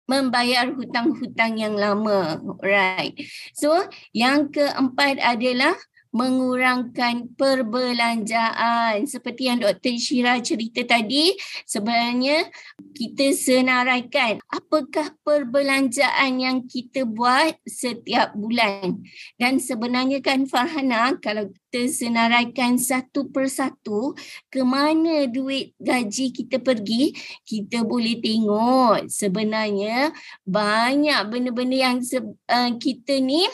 membayar 0.08 0.72
hutang-hutang 0.72 1.60
yang 1.60 1.76
lama. 1.76 2.40
Right. 2.64 3.14
So 3.52 3.86
yang 4.16 4.48
keempat 4.48 5.20
adalah 5.20 5.76
mengurangkan 6.12 7.32
perbelanjaan. 7.36 9.04
Seperti 9.04 9.52
yang 9.52 9.60
Dr. 9.60 9.96
Shira 10.00 10.40
cerita 10.40 10.84
tadi, 10.84 11.36
sebenarnya 11.68 12.48
kita 12.96 13.32
senaraikan 13.36 14.40
apakah 14.48 15.12
perbelanjaan 15.22 16.40
yang 16.40 16.58
kita 16.64 17.04
buat 17.04 17.56
setiap 17.68 18.32
bulan. 18.32 19.04
Dan 19.36 19.60
sebenarnya 19.60 20.24
kan 20.24 20.48
Farhana, 20.48 21.16
kalau 21.20 21.52
kita 21.68 21.84
senaraikan 21.92 22.80
satu 22.80 23.28
persatu 23.28 24.16
ke 24.48 24.64
mana 24.64 25.28
duit 25.28 25.76
gaji 25.76 26.32
kita 26.32 26.56
pergi, 26.58 27.12
kita 27.44 27.84
boleh 27.84 28.16
tengok 28.24 29.12
sebenarnya 29.12 30.10
banyak 30.48 31.20
benda-benda 31.28 31.76
yang 31.76 31.98
uh, 32.00 32.70
kita 32.80 33.20
ni 33.20 33.44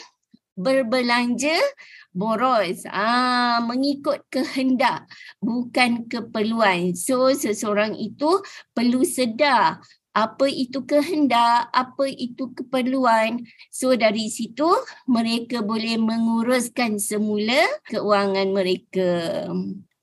berbelanja 0.55 1.59
boros 2.15 2.87
ah 2.87 3.59
mengikut 3.59 4.23
kehendak 4.31 5.03
bukan 5.43 6.07
keperluan 6.07 6.95
so 6.95 7.27
seseorang 7.35 7.91
itu 7.99 8.39
perlu 8.71 9.03
sedar 9.03 9.83
apa 10.15 10.47
itu 10.47 10.79
kehendak 10.87 11.67
apa 11.75 12.07
itu 12.07 12.55
keperluan 12.55 13.43
so 13.67 13.91
dari 13.99 14.31
situ 14.31 14.71
mereka 15.11 15.59
boleh 15.59 15.99
menguruskan 15.99 16.95
semula 16.95 17.59
keuangan 17.91 18.47
mereka 18.55 19.11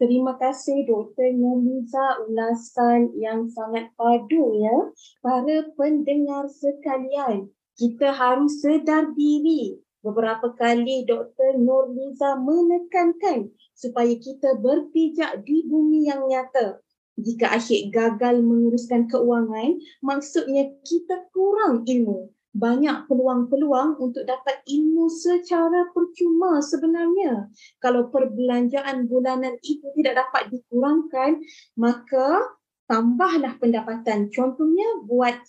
Terima 0.03 0.35
kasih 0.35 0.83
Dr. 0.83 1.31
Nuliza 1.31 2.27
ulasan 2.27 3.15
yang 3.15 3.47
sangat 3.47 3.95
padu 3.95 4.59
ya. 4.59 4.91
Para 5.23 5.63
pendengar 5.79 6.51
sekalian, 6.51 7.55
kita 7.79 8.11
harus 8.11 8.59
sedar 8.59 9.15
diri 9.15 9.79
beberapa 10.03 10.53
kali 10.59 11.07
Dr. 11.07 11.57
Nurliza 11.57 12.37
menekankan 12.37 13.49
supaya 13.73 14.13
kita 14.19 14.59
berpijak 14.59 15.47
di 15.47 15.65
bumi 15.65 16.11
yang 16.11 16.27
nyata. 16.27 16.83
Jika 17.17 17.55
asyik 17.57 17.95
gagal 17.95 18.43
menguruskan 18.43 19.07
keuangan, 19.07 19.79
maksudnya 20.03 20.75
kita 20.83 21.31
kurang 21.31 21.87
ilmu. 21.87 22.29
Banyak 22.53 23.09
peluang-peluang 23.09 23.97
untuk 23.97 24.29
dapat 24.29 24.61
ilmu 24.69 25.09
secara 25.09 25.89
percuma 25.97 26.61
sebenarnya. 26.61 27.49
Kalau 27.81 28.13
perbelanjaan 28.13 29.09
bulanan 29.09 29.57
itu 29.65 29.89
tidak 29.97 30.21
dapat 30.21 30.53
dikurangkan, 30.53 31.41
maka 31.81 32.53
tambahlah 32.93 33.57
pendapatan. 33.57 34.29
Contohnya 34.29 35.01
buat 35.09 35.41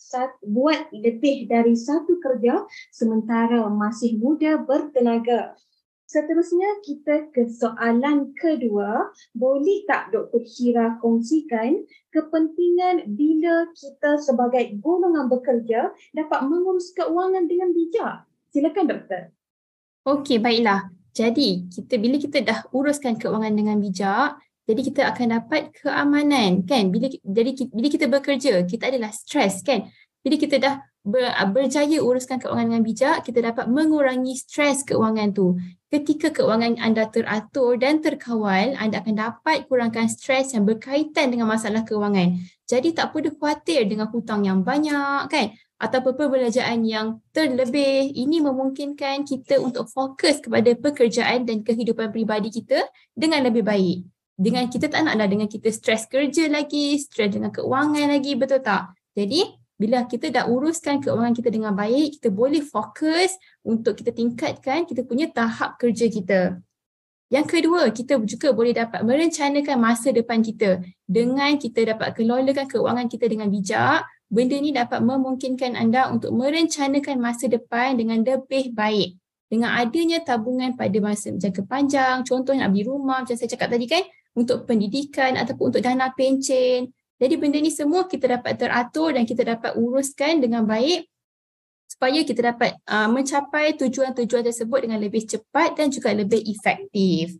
buat 0.48 0.88
lebih 0.96 1.52
dari 1.52 1.76
satu 1.76 2.16
kerja 2.24 2.64
sementara 2.88 3.68
masih 3.68 4.16
muda 4.16 4.64
bertenaga. 4.64 5.60
Seterusnya 6.08 6.80
kita 6.88 7.36
ke 7.36 7.52
soalan 7.52 8.32
kedua. 8.40 9.12
Boleh 9.36 9.84
tak 9.84 10.16
Dr. 10.16 10.48
Syira 10.48 10.96
kongsikan 11.04 11.84
kepentingan 12.16 13.12
bila 13.12 13.68
kita 13.76 14.24
sebagai 14.24 14.80
golongan 14.80 15.28
bekerja 15.28 15.92
dapat 16.16 16.40
mengurus 16.48 16.96
keuangan 16.96 17.44
dengan 17.50 17.76
bijak? 17.76 18.24
Silakan 18.56 18.88
doktor. 18.88 19.22
Okey, 20.08 20.40
baiklah. 20.40 20.94
Jadi, 21.12 21.66
kita 21.70 21.98
bila 21.98 22.22
kita 22.22 22.46
dah 22.46 22.60
uruskan 22.72 23.18
keuangan 23.18 23.54
dengan 23.54 23.82
bijak, 23.82 24.38
jadi 24.64 24.82
kita 24.82 25.02
akan 25.12 25.28
dapat 25.40 25.76
keamanan 25.76 26.64
kan? 26.64 26.88
Bila 26.88 27.12
jadi 27.12 27.52
bila 27.68 27.88
kita 27.92 28.06
bekerja 28.08 28.64
kita 28.64 28.88
adalah 28.88 29.12
stres 29.12 29.60
kan? 29.60 29.92
Bila 30.24 30.40
kita 30.40 30.56
dah 30.56 30.80
ber, 31.04 31.36
berjaya 31.52 32.00
uruskan 32.00 32.40
keuangan 32.40 32.72
dengan 32.72 32.84
bijak 32.88 33.28
kita 33.28 33.44
dapat 33.44 33.68
mengurangi 33.68 34.40
stres 34.40 34.88
keuangan 34.88 35.36
tu. 35.36 35.60
Ketika 35.92 36.32
keuangan 36.32 36.80
anda 36.80 37.12
teratur 37.12 37.76
dan 37.76 38.00
terkawal 38.00 38.80
anda 38.80 39.04
akan 39.04 39.16
dapat 39.20 39.68
kurangkan 39.68 40.08
stres 40.08 40.56
yang 40.56 40.64
berkaitan 40.64 41.36
dengan 41.36 41.52
masalah 41.52 41.84
keuangan. 41.84 42.40
Jadi 42.64 42.96
tak 42.96 43.12
perlu 43.12 43.36
khawatir 43.36 43.84
dengan 43.84 44.08
hutang 44.16 44.48
yang 44.48 44.64
banyak 44.64 45.28
kan? 45.28 45.52
Atau 45.76 46.00
perbelanjaan 46.00 46.88
yang 46.88 47.20
terlebih. 47.36 48.16
Ini 48.16 48.40
memungkinkan 48.40 49.28
kita 49.28 49.60
untuk 49.60 49.92
fokus 49.92 50.40
kepada 50.40 50.72
pekerjaan 50.72 51.44
dan 51.44 51.68
kehidupan 51.68 52.16
peribadi 52.16 52.48
kita 52.48 52.80
dengan 53.12 53.44
lebih 53.44 53.68
baik 53.68 54.13
dengan 54.44 54.68
kita 54.68 54.92
tak 54.92 55.08
naklah 55.08 55.28
dengan 55.32 55.48
kita 55.48 55.72
stres 55.72 56.04
kerja 56.12 56.52
lagi, 56.52 57.00
stres 57.00 57.32
dengan 57.32 57.48
keuangan 57.48 58.12
lagi, 58.12 58.36
betul 58.36 58.60
tak? 58.60 58.92
Jadi, 59.16 59.56
bila 59.80 60.04
kita 60.04 60.28
dah 60.28 60.52
uruskan 60.52 61.00
keuangan 61.00 61.32
kita 61.32 61.48
dengan 61.48 61.72
baik, 61.72 62.20
kita 62.20 62.28
boleh 62.28 62.60
fokus 62.60 63.40
untuk 63.64 63.96
kita 63.96 64.12
tingkatkan 64.12 64.84
kita 64.84 65.08
punya 65.08 65.32
tahap 65.32 65.80
kerja 65.80 66.12
kita. 66.12 66.60
Yang 67.32 67.46
kedua, 67.50 67.90
kita 67.90 68.20
juga 68.22 68.54
boleh 68.54 68.76
dapat 68.76 69.02
merencanakan 69.02 69.78
masa 69.80 70.14
depan 70.14 70.44
kita 70.44 70.86
dengan 71.08 71.58
kita 71.58 71.96
dapat 71.96 72.14
kelolakan 72.14 72.68
keuangan 72.70 73.08
kita 73.10 73.26
dengan 73.26 73.50
bijak. 73.50 74.06
Benda 74.30 74.58
ni 74.62 74.70
dapat 74.70 75.02
memungkinkan 75.02 75.74
anda 75.74 76.10
untuk 76.14 76.30
merencanakan 76.36 77.18
masa 77.18 77.50
depan 77.50 77.98
dengan 77.98 78.22
lebih 78.22 78.76
baik. 78.76 79.18
Dengan 79.50 79.78
adanya 79.78 80.22
tabungan 80.22 80.74
pada 80.74 80.98
masa 81.02 81.34
jangka 81.34 81.66
panjang, 81.70 82.26
contohnya 82.26 82.66
nak 82.66 82.74
beli 82.74 82.86
rumah 82.86 83.22
macam 83.22 83.38
saya 83.38 83.50
cakap 83.50 83.70
tadi 83.70 83.86
kan, 83.86 84.02
untuk 84.34 84.66
pendidikan 84.66 85.38
ataupun 85.38 85.74
untuk 85.74 85.82
dana 85.82 86.10
pencen. 86.14 86.90
Jadi 87.22 87.34
benda 87.38 87.58
ni 87.62 87.70
semua 87.70 88.10
kita 88.10 88.28
dapat 88.28 88.58
teratur 88.58 89.16
dan 89.16 89.24
kita 89.24 89.46
dapat 89.46 89.78
uruskan 89.78 90.42
dengan 90.44 90.66
baik 90.66 91.08
supaya 91.88 92.20
kita 92.26 92.52
dapat 92.52 92.74
uh, 92.90 93.06
mencapai 93.08 93.78
tujuan-tujuan 93.78 94.44
tersebut 94.44 94.80
dengan 94.90 94.98
lebih 94.98 95.24
cepat 95.30 95.78
dan 95.78 95.94
juga 95.94 96.10
lebih 96.12 96.42
efektif. 96.42 97.38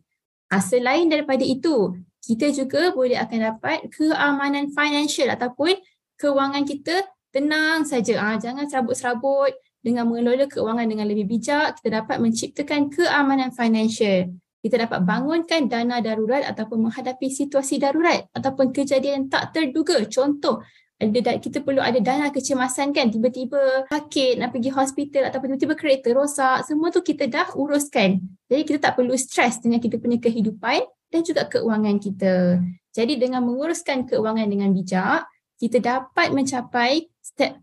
Uh, 0.48 0.62
selain 0.62 1.10
daripada 1.10 1.42
itu, 1.42 1.98
kita 2.22 2.54
juga 2.54 2.94
boleh 2.94 3.18
akan 3.18 3.38
dapat 3.52 3.90
keamanan 3.90 4.70
financial 4.70 5.34
ataupun 5.34 5.74
kewangan 6.16 6.62
kita 6.64 7.02
tenang 7.34 7.82
saja. 7.82 8.14
Uh, 8.22 8.38
jangan 8.38 8.70
serabut-serabut 8.70 9.52
dengan 9.84 10.08
mengelola 10.08 10.48
keuangan 10.48 10.88
dengan 10.88 11.10
lebih 11.10 11.28
bijak, 11.28 11.76
kita 11.82 12.00
dapat 12.00 12.16
menciptakan 12.22 12.88
keamanan 12.88 13.52
financial. 13.52 14.32
Kita 14.64 14.80
dapat 14.80 15.04
bangunkan 15.04 15.68
dana 15.68 16.00
darurat 16.00 16.40
ataupun 16.48 16.88
menghadapi 16.88 17.28
situasi 17.28 17.76
darurat 17.76 18.24
ataupun 18.32 18.72
kejadian 18.72 19.28
tak 19.28 19.52
terduga. 19.52 20.00
Contoh, 20.08 20.64
ada 20.96 21.36
kita 21.36 21.60
perlu 21.60 21.84
ada 21.84 22.00
dana 22.00 22.32
kecemasan 22.32 22.96
kan? 22.96 23.12
Tiba-tiba 23.12 23.92
sakit 23.92 24.40
nak 24.40 24.56
pergi 24.56 24.72
hospital 24.72 25.28
ataupun 25.28 25.60
tiba-tiba 25.60 25.74
kereta 25.76 26.08
rosak 26.16 26.64
semua 26.64 26.88
tu 26.88 27.04
kita 27.04 27.28
dah 27.28 27.52
uruskan. 27.52 28.24
Jadi 28.48 28.62
kita 28.64 28.88
tak 28.88 28.96
perlu 28.96 29.12
stres 29.20 29.60
dengan 29.60 29.84
kita 29.84 30.00
punya 30.00 30.16
kehidupan 30.16 30.80
dan 31.12 31.20
juga 31.20 31.44
keuangan 31.44 32.00
kita. 32.00 32.64
Jadi 32.96 33.20
dengan 33.20 33.44
menguruskan 33.44 34.08
keuangan 34.08 34.48
dengan 34.48 34.72
bijak 34.72 35.28
kita 35.60 35.76
dapat 35.76 36.32
mencapai 36.32 37.04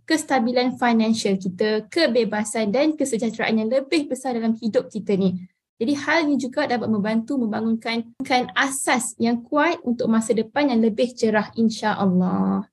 kestabilan 0.06 0.78
financial 0.78 1.34
kita 1.38 1.90
kebebasan 1.90 2.70
dan 2.70 2.94
kesejahteraan 2.94 3.58
yang 3.58 3.70
lebih 3.74 4.06
besar 4.06 4.38
dalam 4.38 4.54
hidup 4.54 4.86
kita 4.92 5.18
ni 5.18 5.50
jadi 5.82 5.98
hal 5.98 6.30
ini 6.30 6.38
juga 6.38 6.70
dapat 6.70 6.86
membantu 6.94 7.42
membangunkan 7.42 8.14
asas 8.54 9.18
yang 9.18 9.42
kuat 9.42 9.82
untuk 9.82 10.06
masa 10.14 10.38
depan 10.38 10.70
yang 10.70 10.78
lebih 10.78 11.10
cerah 11.18 11.50
insya-Allah. 11.58 12.70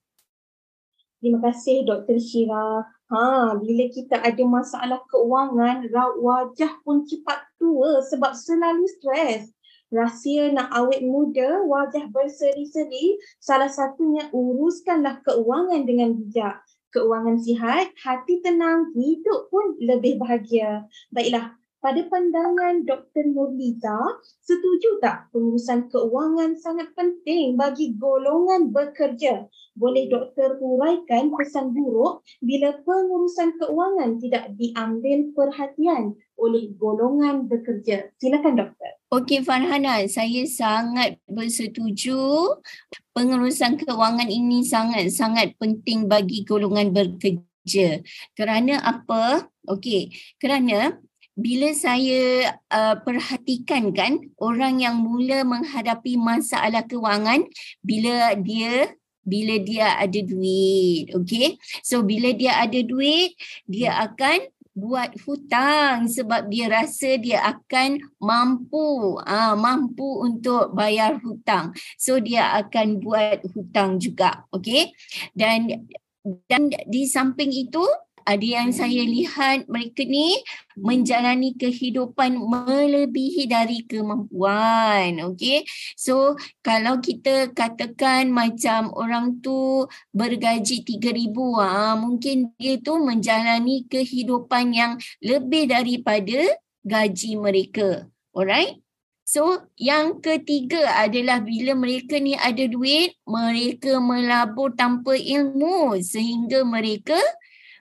Terima 1.17 1.41
kasih 1.41 1.89
Dr. 1.89 2.21
Syira. 2.21 2.85
Ha, 3.09 3.57
bila 3.57 3.89
kita 3.89 4.21
ada 4.21 4.45
masalah 4.45 5.01
keuangan, 5.09 5.89
raut 5.89 6.21
wajah 6.21 6.69
pun 6.85 7.09
cepat 7.09 7.49
tua 7.57 8.05
sebab 8.13 8.37
selalu 8.37 8.85
stres. 9.01 9.57
Rahsia 9.89 10.53
nak 10.53 10.69
awet 10.77 11.01
muda, 11.01 11.65
wajah 11.65 12.13
berseri-seri, 12.13 13.17
salah 13.41 13.73
satunya 13.73 14.29
uruskanlah 14.37 15.25
keuangan 15.25 15.89
dengan 15.89 16.13
bijak. 16.13 16.61
Keuangan 16.93 17.41
sihat, 17.41 17.89
hati 18.05 18.45
tenang, 18.45 18.93
hidup 18.93 19.49
pun 19.49 19.81
lebih 19.81 20.21
bahagia. 20.21 20.85
Baiklah, 21.09 21.57
pada 21.79 22.03
pandangan 22.11 22.83
Dr. 22.83 23.31
Nurlita, 23.31 24.19
setuju 24.43 24.99
tak 24.99 25.31
pengurusan 25.31 25.87
keuangan 25.87 26.59
sangat 26.59 26.91
penting 26.99 27.55
bagi 27.55 27.95
golongan 27.95 28.75
bekerja? 28.75 29.47
Boleh 29.79 30.11
doktor 30.11 30.59
huraikan 30.59 31.31
pesan 31.31 31.71
buruk 31.71 32.27
bila 32.43 32.75
pengurusan 32.83 33.55
keuangan 33.63 34.19
tidak 34.19 34.51
diambil 34.59 35.31
perhatian 35.39 36.19
oleh 36.35 36.75
golongan 36.75 37.47
bekerja? 37.47 38.11
Silakan 38.19 38.59
doktor. 38.59 38.99
Okey 39.15 39.41
Farhana, 39.47 40.05
saya 40.11 40.45
sangat 40.51 41.17
bersetuju 41.31 42.19
pengurusan 43.15 43.79
keuangan 43.79 44.29
ini 44.29 44.67
sangat-sangat 44.67 45.55
penting 45.63 46.11
bagi 46.11 46.43
golongan 46.43 46.91
bekerja. 46.91 48.03
Kerana 48.35 48.83
apa? 48.83 49.47
Okey, 49.69 50.11
kerana 50.43 50.99
bila 51.39 51.71
saya 51.71 52.51
uh, 52.67 52.99
perhatikan 52.99 53.95
kan 53.95 54.19
orang 54.43 54.83
yang 54.83 54.99
mula 54.99 55.47
menghadapi 55.47 56.19
masalah 56.19 56.83
kewangan 56.83 57.47
bila 57.79 58.35
dia 58.35 58.91
bila 59.23 59.55
dia 59.63 59.95
ada 60.03 60.19
duit 60.19 61.15
okey? 61.15 61.63
So 61.87 62.03
bila 62.03 62.35
dia 62.35 62.59
ada 62.59 62.83
duit 62.83 63.39
dia 63.71 63.95
akan 64.03 64.51
buat 64.75 65.15
hutang 65.27 66.11
sebab 66.11 66.51
dia 66.51 66.71
rasa 66.71 67.19
dia 67.19 67.43
akan 67.47 68.03
mampu 68.19 69.19
ah 69.23 69.53
uh, 69.53 69.55
mampu 69.55 70.27
untuk 70.27 70.75
bayar 70.75 71.23
hutang. 71.23 71.71
So 71.95 72.19
dia 72.19 72.51
akan 72.59 72.99
buat 72.99 73.47
hutang 73.55 74.03
juga 74.03 74.43
okey? 74.51 74.91
Dan 75.39 75.87
dan 76.51 76.71
di 76.91 77.07
samping 77.07 77.55
itu 77.55 77.83
ada 78.29 78.45
yang 78.45 78.69
saya 78.77 79.09
lihat 79.09 79.65
mereka 79.73 80.05
ni 80.05 80.37
menjalani 80.77 81.57
kehidupan 81.57 82.37
melebihi 82.37 83.49
dari 83.49 83.89
kemampuan 83.89 85.17
okey? 85.33 85.65
So 85.97 86.37
kalau 86.61 87.01
kita 87.01 87.57
katakan 87.57 88.29
macam 88.29 88.93
orang 88.93 89.41
tu 89.41 89.89
bergaji 90.13 90.85
3000 90.85 91.33
ah 91.57 91.97
mungkin 91.97 92.53
dia 92.61 92.77
tu 92.77 93.01
menjalani 93.01 93.89
kehidupan 93.89 94.77
yang 94.77 94.93
lebih 95.25 95.73
daripada 95.73 96.61
gaji 96.85 97.41
mereka 97.41 98.13
alright? 98.37 98.77
So 99.29 99.69
yang 99.77 100.25
ketiga 100.25 101.01
adalah 101.05 101.45
bila 101.45 101.77
mereka 101.77 102.17
ni 102.17 102.33
ada 102.33 102.65
duit, 102.65 103.13
mereka 103.29 104.01
melabur 104.01 104.73
tanpa 104.73 105.17
ilmu 105.21 106.01
sehingga 106.01 106.65
mereka 106.65 107.21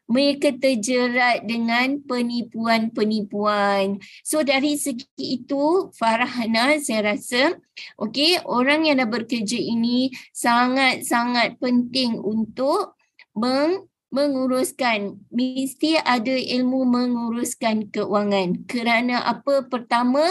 mereka 0.08 0.56
terjerat 0.56 1.44
dengan 1.44 2.00
penipuan-penipuan. 2.08 4.00
So 4.24 4.42
dari 4.42 4.80
segi 4.80 5.06
itu 5.20 5.92
Farhana 5.94 6.80
saya 6.80 7.14
rasa 7.14 7.60
okey 8.00 8.42
orang 8.48 8.88
yang 8.88 9.04
dah 9.04 9.10
bekerja 9.10 9.60
ini 9.60 10.10
sangat-sangat 10.32 11.60
penting 11.60 12.18
untuk 12.24 12.96
meng 13.36 13.86
menguruskan. 14.08 15.20
Mesti 15.28 16.00
ada 16.00 16.32
ilmu 16.32 16.88
menguruskan 16.88 17.92
keuangan 17.92 18.64
kerana 18.66 19.20
apa? 19.28 19.68
Pertama 19.68 20.24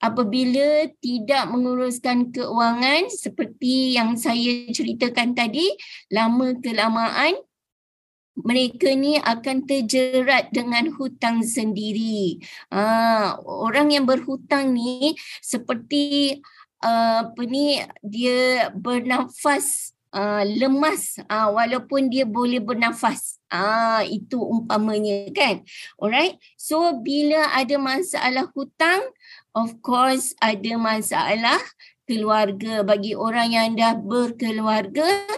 apabila 0.00 0.88
tidak 1.04 1.44
menguruskan 1.52 2.32
keuangan 2.32 3.12
seperti 3.12 4.00
yang 4.00 4.16
saya 4.16 4.72
ceritakan 4.72 5.36
tadi 5.36 5.68
lama 6.08 6.56
kelamaan 6.64 7.36
mereka 8.44 8.92
ni 8.94 9.18
akan 9.18 9.66
terjerat 9.66 10.50
dengan 10.54 10.90
hutang 10.94 11.42
sendiri. 11.42 12.38
Uh, 12.70 13.34
orang 13.44 13.90
yang 13.94 14.04
berhutang 14.06 14.74
ni 14.74 15.18
seperti 15.42 16.38
uh, 16.82 17.26
apa 17.30 17.42
ni 17.46 17.82
dia 18.04 18.70
bernafas 18.74 19.96
uh, 20.14 20.44
lemas 20.46 21.18
uh, 21.26 21.50
walaupun 21.50 22.12
dia 22.12 22.24
boleh 22.28 22.62
bernafas. 22.62 23.40
Ah 23.48 24.00
uh, 24.00 24.02
itu 24.04 24.38
umpamanya 24.38 25.32
kan. 25.32 25.64
Alright. 25.96 26.36
So 26.60 27.00
bila 27.00 27.48
ada 27.56 27.80
masalah 27.80 28.52
hutang, 28.52 29.02
of 29.56 29.80
course 29.80 30.36
ada 30.38 30.76
masalah 30.76 31.58
keluarga 32.08 32.80
bagi 32.80 33.12
orang 33.12 33.52
yang 33.52 33.68
dah 33.76 33.92
berkeluarga 33.92 35.28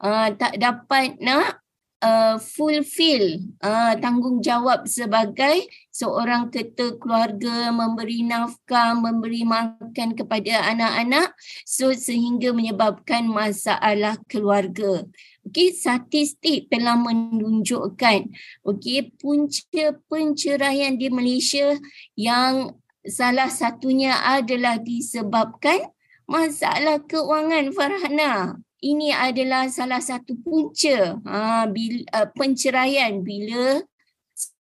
uh, 0.00 0.32
tak 0.32 0.56
dapat 0.56 1.20
nak 1.20 1.63
uh, 2.04 2.36
fulfill 2.36 3.40
uh, 3.64 3.96
tanggungjawab 3.96 4.84
sebagai 4.84 5.64
seorang 5.88 6.52
ketua 6.52 7.00
keluarga 7.00 7.72
memberi 7.72 8.20
nafkah 8.28 8.92
memberi 8.92 9.48
makan 9.48 10.12
kepada 10.12 10.68
anak-anak 10.68 11.32
so 11.64 11.96
sehingga 11.96 12.52
menyebabkan 12.52 13.24
masalah 13.24 14.20
keluarga. 14.28 15.08
Okey 15.44 15.76
statistik 15.76 16.68
telah 16.68 16.96
menunjukkan 17.00 18.20
okey 18.64 19.12
punca 19.16 19.96
penceraian 20.08 20.96
di 20.96 21.08
Malaysia 21.08 21.76
yang 22.16 22.76
salah 23.04 23.52
satunya 23.52 24.16
adalah 24.24 24.80
disebabkan 24.80 25.92
masalah 26.24 27.04
keuangan 27.04 27.68
Farhana 27.76 28.63
ini 28.84 29.08
adalah 29.16 29.72
salah 29.72 30.04
satu 30.04 30.36
punca 30.44 31.16
ha, 31.24 31.64
bila, 31.64 32.04
uh, 32.12 32.28
penceraian 32.36 33.24
bila 33.24 33.80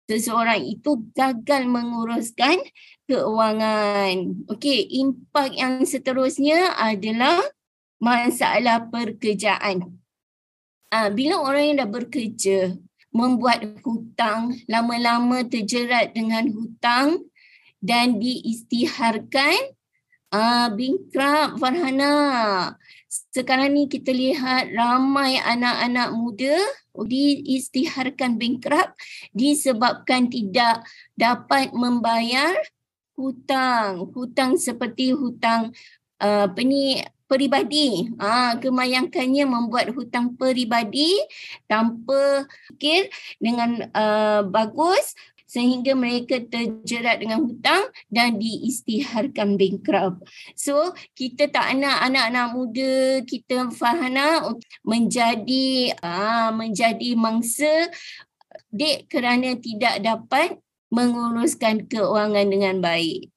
seseorang 0.04 0.60
itu 0.60 1.00
gagal 1.16 1.64
menguruskan 1.64 2.60
keuangan. 3.08 4.44
Okey, 4.52 4.84
impak 5.00 5.56
yang 5.56 5.80
seterusnya 5.88 6.76
adalah 6.76 7.40
masalah 7.96 8.84
pekerjaan. 8.92 9.96
Ha, 10.92 11.08
bila 11.08 11.40
orang 11.40 11.72
yang 11.72 11.76
dah 11.80 11.90
bekerja 11.90 12.76
membuat 13.12 13.64
hutang, 13.84 14.56
lama-lama 14.68 15.44
terjerat 15.44 16.12
dengan 16.12 16.48
hutang 16.52 17.24
dan 17.80 18.20
diistiharkan, 18.20 19.72
uh, 20.32 20.68
bankrupt 20.72 21.60
Farhana 21.60 22.16
sekarang 23.32 23.76
ni 23.76 23.84
kita 23.92 24.08
lihat 24.08 24.72
ramai 24.72 25.36
anak-anak 25.36 26.16
muda 26.16 26.56
diistiharkan 26.96 28.40
bankrupt 28.40 28.96
disebabkan 29.36 30.32
tidak 30.32 30.80
dapat 31.12 31.72
membayar 31.76 32.56
hutang. 33.16 34.08
Hutang 34.16 34.56
seperti 34.56 35.12
hutang 35.12 35.76
uh, 36.24 36.48
apa 36.48 36.60
ni 36.64 37.04
peribadi. 37.28 38.12
Ha, 38.20 38.60
kemayangkannya 38.60 39.48
membuat 39.48 39.92
hutang 39.96 40.36
peribadi 40.36 41.16
tanpa 41.64 42.44
fikir 42.68 43.08
dengan 43.40 43.88
uh, 43.96 44.44
bagus 44.44 45.16
sehingga 45.52 45.92
mereka 45.92 46.40
terjerat 46.40 47.20
dengan 47.20 47.44
hutang 47.44 47.92
dan 48.08 48.40
diistiharkan 48.40 49.60
bankrupt. 49.60 50.24
So 50.56 50.96
kita 51.12 51.52
tak 51.52 51.76
nak 51.76 52.08
anak-anak 52.08 52.46
muda 52.56 53.20
kita 53.28 53.68
Farhana 53.68 54.40
menjadi 54.80 55.92
ah, 56.00 56.48
menjadi 56.56 57.12
mangsa 57.20 57.92
update 58.72 59.12
kerana 59.12 59.52
tidak 59.60 60.00
dapat 60.00 60.56
menguruskan 60.88 61.84
keuangan 61.84 62.48
dengan 62.48 62.80
baik. 62.80 63.28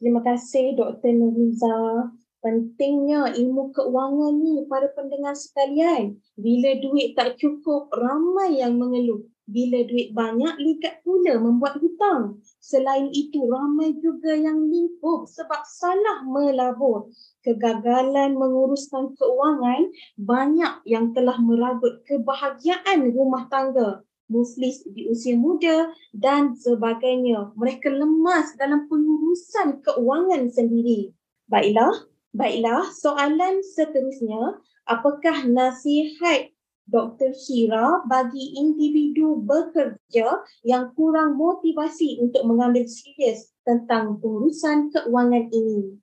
Terima 0.00 0.24
kasih 0.24 0.80
Dr. 0.80 1.12
Nuriza. 1.12 2.08
Pentingnya 2.40 3.36
ilmu 3.36 3.68
keuangan 3.76 4.32
ni 4.40 4.64
para 4.64 4.88
pendengar 4.96 5.36
sekalian. 5.36 6.16
Bila 6.40 6.72
duit 6.80 7.12
tak 7.12 7.36
cukup, 7.36 7.92
ramai 7.92 8.64
yang 8.64 8.80
mengeluh. 8.80 9.28
Bila 9.50 9.82
duit 9.82 10.14
banyak, 10.14 10.54
ligat 10.62 11.02
pula 11.02 11.42
membuat 11.42 11.82
hutang. 11.82 12.38
Selain 12.62 13.10
itu, 13.10 13.50
ramai 13.50 13.98
juga 13.98 14.30
yang 14.38 14.70
limpuh 14.70 15.26
sebab 15.26 15.66
salah 15.66 16.22
melabur. 16.22 17.10
Kegagalan 17.42 18.38
menguruskan 18.38 19.18
keuangan, 19.18 19.90
banyak 20.14 20.86
yang 20.86 21.10
telah 21.10 21.34
merabut 21.42 21.98
kebahagiaan 22.06 23.10
rumah 23.10 23.50
tangga 23.50 24.06
muflis 24.30 24.86
di 24.86 25.10
usia 25.10 25.34
muda 25.34 25.90
dan 26.14 26.54
sebagainya. 26.54 27.50
Mereka 27.58 27.90
lemas 27.90 28.54
dalam 28.54 28.86
pengurusan 28.86 29.82
keuangan 29.82 30.46
sendiri. 30.46 31.10
Baiklah, 31.50 32.06
baiklah. 32.30 32.86
Soalan 32.94 33.58
seterusnya, 33.66 34.62
apakah 34.86 35.50
nasihat 35.50 36.49
Dr. 36.90 37.30
Shira 37.32 38.02
bagi 38.10 38.58
individu 38.58 39.38
bekerja 39.38 40.42
yang 40.66 40.90
kurang 40.98 41.38
motivasi 41.38 42.18
untuk 42.18 42.42
mengambil 42.50 42.84
serius 42.90 43.54
tentang 43.62 44.18
pengurusan 44.18 44.90
keuangan 44.90 45.46
ini? 45.54 45.94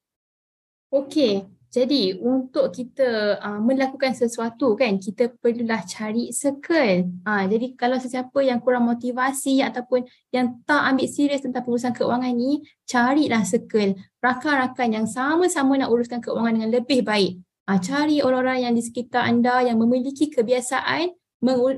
Okey, 0.88 1.44
jadi 1.68 2.16
untuk 2.16 2.72
kita 2.72 3.36
uh, 3.44 3.60
melakukan 3.60 4.16
sesuatu 4.16 4.80
kan 4.80 4.96
kita 4.96 5.28
perlulah 5.44 5.84
cari 5.84 6.32
circle. 6.32 7.12
Uh, 7.28 7.44
jadi 7.52 7.76
kalau 7.76 8.00
sesiapa 8.00 8.40
yang 8.40 8.64
kurang 8.64 8.88
motivasi 8.88 9.60
ataupun 9.60 10.08
yang 10.32 10.64
tak 10.64 10.80
ambil 10.96 11.08
serius 11.12 11.44
tentang 11.44 11.68
pengurusan 11.68 11.92
keuangan 11.92 12.32
ni, 12.32 12.64
carilah 12.88 13.44
circle. 13.44 14.00
Rakan-rakan 14.24 14.90
yang 14.96 15.08
sama-sama 15.12 15.76
nak 15.76 15.92
uruskan 15.92 16.24
keuangan 16.24 16.56
dengan 16.56 16.72
lebih 16.72 17.04
baik. 17.04 17.44
Uh, 17.68 17.80
cari 17.84 18.24
orang-orang 18.24 18.64
yang 18.64 18.74
di 18.74 18.80
sekitar 18.80 19.28
anda 19.28 19.60
yang 19.60 19.76
memiliki 19.76 20.32
kebiasaan 20.32 21.12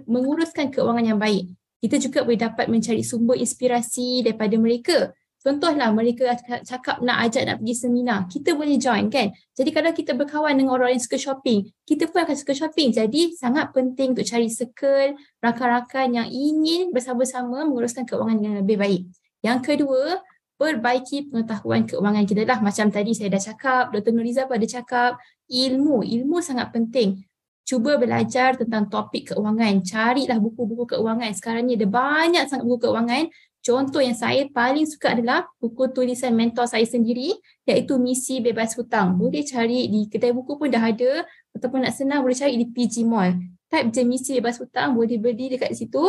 menguruskan 0.06 0.69
keuangan 0.69 1.02
yang 1.02 1.17
baik. 1.17 1.49
Kita 1.82 1.97
juga 1.97 2.21
boleh 2.21 2.38
dapat 2.38 2.69
mencari 2.69 3.02
sumber 3.02 3.36
inspirasi 3.41 4.21
daripada 4.21 4.54
mereka. 4.62 5.10
Contohlah 5.39 5.95
mereka 5.95 6.36
cakap 6.67 6.99
nak 6.99 7.23
ajak 7.23 7.47
nak 7.47 7.63
pergi 7.63 7.88
seminar, 7.88 8.28
kita 8.28 8.60
boleh 8.60 8.75
join 8.75 9.08
kan. 9.08 9.32
Jadi 9.56 9.71
kalau 9.71 9.95
kita 9.95 10.12
berkawan 10.12 10.52
dengan 10.52 10.75
orang 10.75 10.93
yang 10.93 10.99
suka 10.99 11.15
shopping, 11.15 11.63
kita 11.88 12.12
pun 12.12 12.28
akan 12.28 12.36
suka 12.36 12.52
shopping. 12.52 12.91
Jadi 12.91 13.39
sangat 13.39 13.71
penting 13.71 14.12
untuk 14.12 14.28
cari 14.28 14.52
circle, 14.52 15.15
rakan-rakan 15.39 16.19
yang 16.19 16.28
ingin 16.28 16.91
bersama-sama 16.91 17.63
menguruskan 17.63 18.04
keuangan 18.04 18.36
dengan 18.36 18.56
lebih 18.62 18.78
baik. 18.78 19.02
Yang 19.39 19.60
kedua, 19.63 20.19
perbaiki 20.60 21.32
pengetahuan 21.32 21.88
keuangan 21.88 22.28
kita 22.28 22.43
lah. 22.43 22.60
Macam 22.60 22.91
tadi 22.91 23.15
saya 23.15 23.32
dah 23.32 23.39
cakap, 23.39 23.95
Dr. 23.95 24.12
Nuriza 24.12 24.43
pun 24.43 24.60
ada 24.60 24.67
cakap, 24.67 25.15
ilmu, 25.48 26.04
ilmu 26.04 26.43
sangat 26.43 26.76
penting. 26.76 27.24
Cuba 27.63 27.95
belajar 27.95 28.60
tentang 28.60 28.91
topik 28.91 29.32
keuangan. 29.32 29.80
Carilah 29.86 30.41
buku-buku 30.41 30.98
keuangan. 30.98 31.32
Sekarang 31.32 31.63
ni 31.69 31.80
ada 31.80 31.88
banyak 31.88 32.43
sangat 32.50 32.65
buku 32.67 32.89
keuangan 32.89 33.32
Contoh 33.60 34.00
yang 34.00 34.15
saya 34.15 34.48
paling 34.48 34.88
suka 34.88 35.12
adalah 35.19 35.43
buku 35.60 35.91
tulisan 35.91 36.32
mentor 36.32 36.63
saya 36.63 36.88
sendiri 36.88 37.36
iaitu 37.67 38.00
Misi 38.00 38.39
Bebas 38.39 38.72
Hutang. 38.80 39.19
Boleh 39.19 39.43
cari 39.43 39.91
di 39.91 40.08
kedai 40.08 40.32
buku 40.32 40.56
pun 40.56 40.72
dah 40.72 40.80
ada 40.80 41.28
ataupun 41.52 41.84
nak 41.84 41.91
senang 41.91 42.24
boleh 42.24 42.39
cari 42.39 42.56
di 42.56 42.72
PG 42.72 43.04
Mall. 43.04 43.36
Type 43.67 43.91
je 43.91 44.02
Misi 44.08 44.32
Bebas 44.39 44.63
Hutang 44.63 44.95
boleh 44.95 45.19
beli 45.19 45.60
dekat 45.60 45.76
situ. 45.76 46.08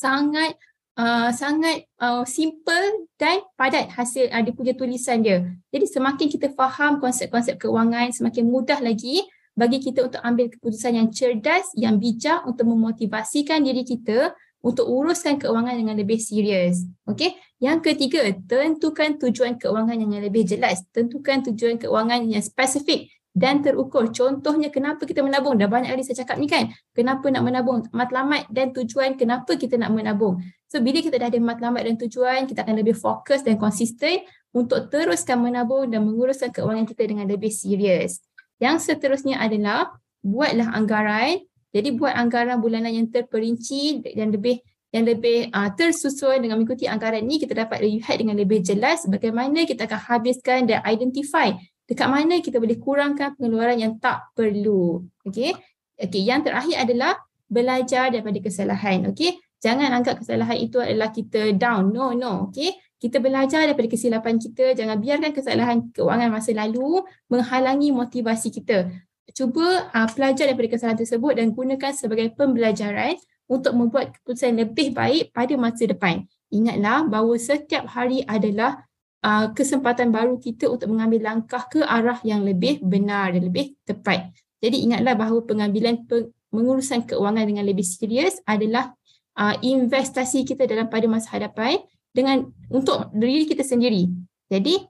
Sangat 0.00 0.56
uh, 0.98 1.30
sangat 1.32 1.88
uh, 2.00 2.24
simple 2.28 3.08
dan 3.16 3.40
padat 3.56 3.92
hasil 3.92 4.28
uh, 4.28 4.42
dia 4.42 4.54
punya 4.54 4.74
tulisan 4.76 5.24
dia. 5.24 5.44
Jadi 5.72 5.86
semakin 5.88 6.26
kita 6.28 6.48
faham 6.52 7.00
konsep-konsep 7.00 7.56
keuangan 7.60 8.12
semakin 8.12 8.44
mudah 8.48 8.80
lagi 8.80 9.24
bagi 9.52 9.84
kita 9.84 10.08
untuk 10.08 10.20
ambil 10.24 10.48
keputusan 10.48 10.96
yang 10.96 11.08
cerdas, 11.12 11.68
yang 11.76 12.00
bijak 12.00 12.40
untuk 12.48 12.64
memotivasikan 12.72 13.60
diri 13.60 13.84
kita 13.84 14.32
untuk 14.62 14.86
uruskan 14.86 15.36
keuangan 15.42 15.74
dengan 15.74 15.98
lebih 15.98 16.22
serius. 16.22 16.86
Okey. 17.04 17.34
Yang 17.58 17.92
ketiga, 17.92 18.22
tentukan 18.46 19.18
tujuan 19.18 19.58
keuangan 19.58 19.98
yang 19.98 20.22
lebih 20.22 20.46
jelas. 20.46 20.82
Tentukan 20.94 21.46
tujuan 21.50 21.78
keuangan 21.78 22.26
yang 22.26 22.42
spesifik 22.42 23.10
dan 23.32 23.64
terukur. 23.64 24.12
Contohnya 24.12 24.68
kenapa 24.68 25.08
kita 25.08 25.24
menabung? 25.24 25.56
Dah 25.56 25.68
banyak 25.68 25.88
kali 25.88 26.04
saya 26.04 26.24
cakap 26.24 26.36
ni 26.36 26.46
kan. 26.48 26.68
Kenapa 26.92 27.28
nak 27.32 27.42
menabung? 27.44 27.84
Matlamat 27.90 28.48
dan 28.52 28.76
tujuan 28.76 29.16
kenapa 29.16 29.56
kita 29.56 29.80
nak 29.80 29.92
menabung. 29.92 30.40
So 30.68 30.80
bila 30.84 31.00
kita 31.00 31.16
dah 31.16 31.32
ada 31.32 31.40
matlamat 31.40 31.84
dan 31.88 31.96
tujuan, 31.96 32.44
kita 32.48 32.64
akan 32.64 32.76
lebih 32.80 32.96
fokus 32.96 33.40
dan 33.44 33.56
konsisten 33.56 34.24
untuk 34.52 34.92
teruskan 34.92 35.40
menabung 35.40 35.88
dan 35.88 36.04
menguruskan 36.04 36.52
keuangan 36.52 36.84
kita 36.84 37.08
dengan 37.08 37.24
lebih 37.28 37.52
serius. 37.52 38.20
Yang 38.60 38.92
seterusnya 38.92 39.40
adalah 39.40 39.96
buatlah 40.22 40.70
anggaran 40.70 41.42
jadi 41.72 41.88
buat 41.96 42.12
anggaran 42.12 42.60
bulanan 42.60 42.92
yang 42.92 43.08
terperinci 43.08 44.04
dan 44.12 44.28
lebih 44.28 44.60
yang 44.92 45.08
lebih 45.08 45.48
uh, 45.56 45.72
tersusun 45.72 46.44
dengan 46.44 46.60
mengikuti 46.60 46.84
anggaran 46.84 47.24
ini 47.24 47.40
kita 47.40 47.56
dapat 47.56 47.80
lihat 47.80 48.20
dengan 48.20 48.36
lebih 48.36 48.60
jelas 48.60 49.08
bagaimana 49.08 49.64
kita 49.64 49.88
akan 49.88 50.00
habiskan 50.04 50.68
dan 50.68 50.84
identify 50.84 51.48
dekat 51.92 52.08
mana 52.08 52.40
kita 52.40 52.56
boleh 52.56 52.80
kurangkan 52.80 53.36
pengeluaran 53.36 53.76
yang 53.76 54.00
tak 54.00 54.32
perlu. 54.32 55.04
Okey. 55.28 55.52
Okey, 56.00 56.22
yang 56.24 56.40
terakhir 56.40 56.80
adalah 56.80 57.20
belajar 57.52 58.08
daripada 58.08 58.40
kesalahan. 58.40 59.12
Okey. 59.12 59.36
Jangan 59.60 59.92
anggap 59.92 60.24
kesalahan 60.24 60.56
itu 60.56 60.80
adalah 60.80 61.12
kita 61.12 61.52
down. 61.52 61.92
No, 61.92 62.16
no. 62.16 62.48
Okey. 62.48 62.72
Kita 62.96 63.20
belajar 63.20 63.68
daripada 63.68 63.92
kesilapan 63.92 64.40
kita. 64.40 64.72
Jangan 64.72 64.96
biarkan 64.96 65.30
kesalahan 65.36 65.78
keuangan 65.92 66.32
masa 66.32 66.56
lalu 66.56 67.04
menghalangi 67.28 67.92
motivasi 67.92 68.48
kita 68.48 68.88
cuba 69.32 69.88
uh, 69.90 70.08
pelajar 70.12 70.50
daripada 70.50 70.68
kesalahan 70.76 70.98
tersebut 71.00 71.32
dan 71.38 71.56
gunakan 71.56 71.92
sebagai 71.94 72.34
pembelajaran 72.36 73.16
untuk 73.48 73.72
membuat 73.76 74.16
keputusan 74.16 74.56
lebih 74.56 74.96
baik 74.96 75.32
pada 75.32 75.54
masa 75.56 75.88
depan. 75.88 76.24
Ingatlah 76.52 77.08
bahawa 77.08 77.34
setiap 77.40 77.88
hari 77.88 78.24
adalah 78.28 78.84
uh, 79.22 79.46
kesempatan 79.54 80.10
baru 80.10 80.36
kita 80.36 80.68
untuk 80.68 80.90
mengambil 80.90 81.32
langkah 81.32 81.64
ke 81.70 81.80
arah 81.80 82.18
yang 82.26 82.42
lebih 82.42 82.82
benar 82.82 83.32
dan 83.32 83.42
lebih 83.46 83.78
tepat. 83.86 84.34
Jadi 84.62 84.86
ingatlah 84.86 85.14
bahawa 85.18 85.40
pengambilan 85.42 86.06
peng- 86.06 86.30
mengurusan 86.52 87.08
keuangan 87.08 87.48
dengan 87.48 87.64
lebih 87.64 87.82
serius 87.82 88.38
adalah 88.44 88.92
uh, 89.38 89.56
investasi 89.62 90.44
kita 90.44 90.68
dalam 90.68 90.86
pada 90.92 91.08
masa 91.08 91.40
hadapan 91.40 91.80
dengan 92.12 92.44
untuk 92.68 93.08
diri 93.16 93.48
kita 93.48 93.64
sendiri. 93.64 94.06
Jadi 94.52 94.84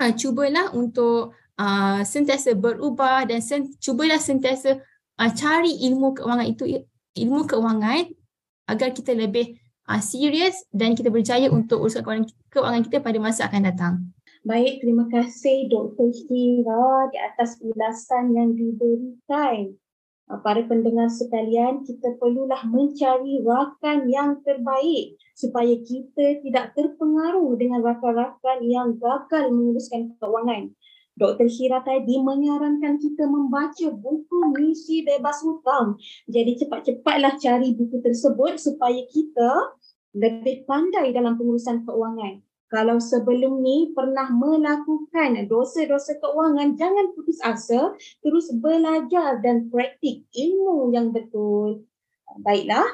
uh, 0.00 0.12
cubalah 0.16 0.72
untuk 0.72 1.36
uh, 1.60 2.00
sentiasa 2.02 2.56
berubah 2.56 3.28
dan 3.28 3.44
sen, 3.44 3.68
cubalah 3.76 4.16
sentiasa 4.16 4.80
uh, 5.20 5.30
cari 5.36 5.84
ilmu 5.92 6.16
keuangan 6.16 6.48
itu 6.48 6.64
ilmu 7.18 7.44
keuangan 7.44 8.08
agar 8.68 8.88
kita 8.96 9.12
lebih 9.12 9.60
uh, 9.88 10.02
serius 10.04 10.68
dan 10.70 10.92
kita 10.92 11.08
berjaya 11.08 11.48
untuk 11.48 11.80
uruskan 11.80 12.04
keuangan, 12.04 12.24
keuangan 12.52 12.82
kita 12.84 12.98
pada 13.00 13.18
masa 13.18 13.48
akan 13.48 13.62
datang. 13.64 13.94
Baik, 14.46 14.84
terima 14.84 15.08
kasih 15.10 15.66
Dr. 15.66 16.14
Hira 16.14 17.10
di 17.10 17.18
atas 17.18 17.58
ulasan 17.58 18.36
yang 18.36 18.54
diberikan. 18.54 19.74
Para 20.28 20.60
pendengar 20.68 21.08
sekalian, 21.08 21.88
kita 21.88 22.20
perlulah 22.20 22.60
mencari 22.68 23.40
rakan 23.40 24.12
yang 24.12 24.44
terbaik 24.44 25.16
supaya 25.32 25.72
kita 25.80 26.44
tidak 26.44 26.76
terpengaruh 26.76 27.56
dengan 27.56 27.80
rakan-rakan 27.80 28.60
yang 28.60 29.00
gagal 29.00 29.48
menguruskan 29.48 30.12
keuangan. 30.20 30.76
Dr. 31.18 31.50
Syira 31.50 31.82
tadi 31.82 32.14
menyarankan 32.22 33.02
kita 33.02 33.26
membaca 33.26 33.90
buku 33.90 34.54
misi 34.54 35.02
bebas 35.02 35.42
hutang. 35.42 35.98
Jadi 36.30 36.62
cepat-cepatlah 36.62 37.34
cari 37.42 37.74
buku 37.74 37.98
tersebut 37.98 38.54
supaya 38.62 39.02
kita 39.10 39.50
lebih 40.16 40.64
pandai 40.64 41.12
dalam 41.12 41.36
pengurusan 41.36 41.84
keuangan. 41.84 42.40
Kalau 42.68 43.00
sebelum 43.00 43.64
ni 43.64 43.96
pernah 43.96 44.28
melakukan 44.28 45.40
dosa-dosa 45.48 46.20
keuangan, 46.20 46.76
jangan 46.76 47.16
putus 47.16 47.40
asa, 47.40 47.96
terus 48.20 48.52
belajar 48.60 49.40
dan 49.40 49.72
praktik 49.72 50.28
ilmu 50.36 50.92
yang 50.92 51.08
betul. 51.08 51.88
Baiklah, 52.44 52.84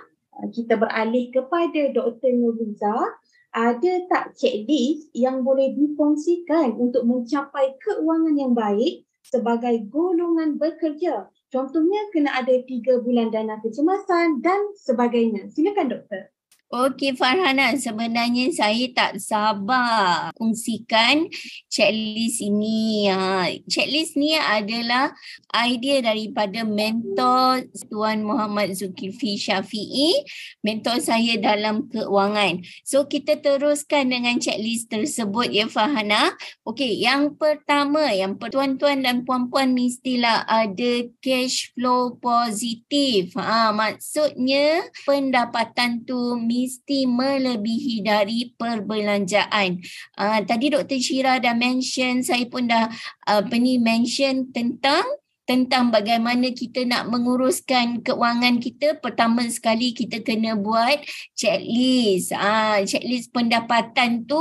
kita 0.54 0.78
beralih 0.78 1.34
kepada 1.34 1.90
Dr. 1.90 2.32
Nuriza 2.38 3.18
ada 3.54 3.92
tak 4.10 4.34
checklist 4.34 5.14
yang 5.14 5.46
boleh 5.46 5.74
dikongsikan 5.78 6.74
untuk 6.74 7.06
mencapai 7.06 7.78
keuangan 7.78 8.34
yang 8.34 8.50
baik 8.50 9.06
sebagai 9.22 9.86
golongan 9.90 10.58
bekerja? 10.58 11.30
Contohnya 11.54 12.10
kena 12.10 12.34
ada 12.34 12.50
tiga 12.66 12.98
bulan 12.98 13.30
dana 13.30 13.62
kecemasan 13.62 14.42
dan 14.42 14.74
sebagainya. 14.74 15.46
Silakan 15.54 15.86
doktor. 15.86 16.33
Okey 16.74 17.14
Farhana, 17.14 17.78
sebenarnya 17.78 18.50
saya 18.50 18.90
tak 18.90 19.22
sabar 19.22 20.34
kongsikan 20.34 21.30
checklist 21.70 22.42
ini. 22.42 23.06
Ha, 23.14 23.46
checklist 23.70 24.18
ni 24.18 24.34
adalah 24.34 25.14
idea 25.54 26.02
daripada 26.02 26.66
mentor 26.66 27.70
Tuan 27.86 28.26
Muhammad 28.26 28.74
Zulkifli 28.74 29.38
Syafi'i, 29.38 30.26
mentor 30.66 30.98
saya 30.98 31.38
dalam 31.38 31.86
keuangan. 31.94 32.66
So 32.82 33.06
kita 33.06 33.38
teruskan 33.38 34.10
dengan 34.10 34.42
checklist 34.42 34.90
tersebut 34.90 35.54
ya 35.54 35.70
Farhana. 35.70 36.34
Okey, 36.66 36.98
yang 36.98 37.38
pertama, 37.38 38.10
yang 38.10 38.34
tuan-tuan 38.34 39.06
dan 39.06 39.22
puan-puan 39.22 39.78
mestilah 39.78 40.42
ada 40.50 41.06
cash 41.22 41.70
flow 41.78 42.18
positif. 42.18 43.30
Ha, 43.38 43.70
maksudnya 43.70 44.90
pendapatan 45.06 46.02
tu 46.02 46.34
mesti 46.64 47.04
melebihi 47.04 48.00
dari 48.00 48.56
perbelanjaan. 48.56 49.84
Uh, 50.16 50.40
tadi 50.48 50.72
Dr. 50.72 50.96
Shira 50.96 51.36
dah 51.36 51.52
mention, 51.52 52.24
saya 52.24 52.48
pun 52.48 52.64
dah 52.64 52.88
uh, 53.28 53.44
ni 53.52 53.76
mention 53.76 54.48
tentang 54.48 55.04
tentang 55.44 55.92
bagaimana 55.92 56.56
kita 56.56 56.88
nak 56.88 57.12
menguruskan 57.12 58.00
keuangan 58.00 58.56
kita 58.64 58.96
pertama 58.96 59.44
sekali 59.52 59.92
kita 59.92 60.24
kena 60.24 60.56
buat 60.56 61.04
checklist 61.36 62.32
ah 62.32 62.80
checklist 62.80 63.28
pendapatan 63.28 64.24
tu 64.24 64.40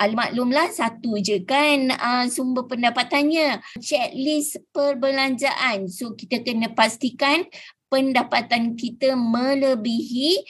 al 0.00 0.16
maklumlah 0.16 0.72
satu 0.72 1.20
je 1.20 1.44
kan 1.44 1.92
ah, 1.92 2.24
sumber 2.24 2.64
pendapatannya 2.64 3.60
checklist 3.84 4.64
perbelanjaan 4.72 5.92
so 5.92 6.16
kita 6.16 6.40
kena 6.40 6.72
pastikan 6.72 7.44
pendapatan 7.92 8.80
kita 8.80 9.12
melebihi 9.12 10.40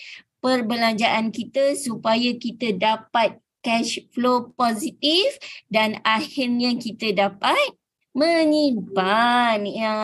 perbelanjaan 0.41 1.33
kita 1.33 1.77
supaya 1.77 2.35
kita 2.37 2.77
dapat 2.77 3.39
cash 3.61 4.01
flow 4.13 4.53
positif 4.57 5.37
dan 5.69 6.01
akhirnya 6.03 6.75
kita 6.81 7.13
dapat 7.13 7.77
menyimpan 8.11 9.63
ya 9.71 9.95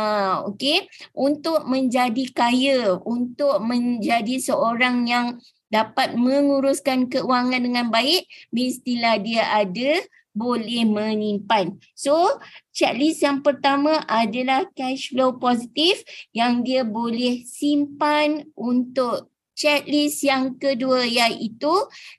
okey 0.47 0.87
untuk 1.11 1.67
menjadi 1.67 2.25
kaya 2.31 3.03
untuk 3.03 3.59
menjadi 3.65 4.39
seorang 4.39 5.11
yang 5.11 5.27
dapat 5.67 6.15
menguruskan 6.15 7.11
keuangan 7.11 7.59
dengan 7.59 7.91
baik 7.91 8.31
mestilah 8.55 9.19
dia 9.19 9.51
ada 9.51 9.99
boleh 10.37 10.85
menyimpan. 10.85 11.81
So, 11.97 12.37
checklist 12.77 13.25
yang 13.25 13.41
pertama 13.41 14.05
adalah 14.05 14.69
cash 14.77 15.09
flow 15.09 15.41
positif 15.41 16.05
yang 16.37 16.61
dia 16.61 16.85
boleh 16.85 17.41
simpan 17.49 18.45
untuk 18.53 19.33
checklist 19.57 20.23
yang 20.23 20.61
kedua 20.61 21.09
iaitu 21.09 21.73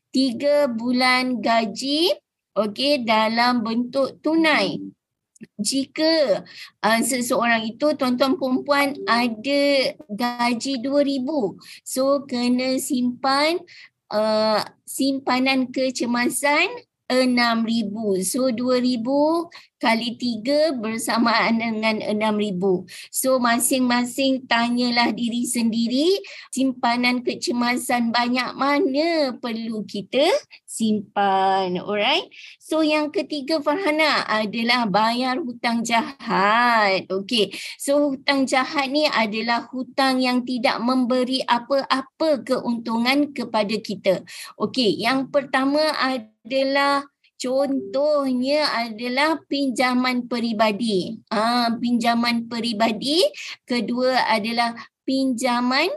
tiga 0.09 0.65
bulan 0.65 1.37
gaji 1.37 2.17
okey 2.57 3.05
dalam 3.05 3.61
bentuk 3.61 4.17
tunai. 4.25 4.81
Jika 5.61 6.41
uh, 6.81 7.01
seseorang 7.05 7.61
itu 7.69 7.93
tuan-tuan 7.93 8.41
perempuan 8.41 8.97
ada 9.05 9.93
gaji 10.09 10.81
2000 10.81 11.85
so 11.85 12.25
kena 12.25 12.81
simpan 12.81 13.61
uh, 14.09 14.65
simpanan 14.81 15.69
kecemasan 15.69 16.65
6000 17.07 18.23
so 18.23 18.51
2000 18.51 19.47
kali 19.77 20.17
tiga 20.17 20.73
bersamaan 20.73 21.61
dengan 21.61 22.01
enam 22.01 22.35
ribu. 22.41 22.89
So 23.13 23.37
masing-masing 23.37 24.49
tanyalah 24.49 25.13
diri 25.13 25.45
sendiri 25.45 26.17
simpanan 26.49 27.21
kecemasan 27.21 28.09
banyak 28.09 28.57
mana 28.57 29.37
perlu 29.37 29.85
kita 29.85 30.25
simpan. 30.77 31.81
Alright. 31.81 32.29
So 32.61 32.85
yang 32.85 33.09
ketiga 33.09 33.57
Farhana 33.57 34.21
adalah 34.29 34.85
bayar 34.85 35.41
hutang 35.41 35.81
jahat. 35.81 37.09
Okay. 37.09 37.49
So 37.81 38.13
hutang 38.13 38.45
jahat 38.45 38.93
ni 38.93 39.09
adalah 39.09 39.65
hutang 39.73 40.21
yang 40.21 40.45
tidak 40.45 40.77
memberi 40.77 41.41
apa-apa 41.41 42.45
keuntungan 42.45 43.33
kepada 43.33 43.73
kita. 43.81 44.21
Okay. 44.53 44.93
Yang 45.01 45.33
pertama 45.33 45.81
adalah 45.97 47.09
Contohnya 47.37 48.65
adalah 48.73 49.37
pinjaman 49.45 50.25
peribadi. 50.25 51.21
Ah, 51.29 51.69
pinjaman 51.69 52.49
peribadi. 52.49 53.21
Kedua 53.61 54.25
adalah 54.25 54.73
pinjaman 55.05 55.93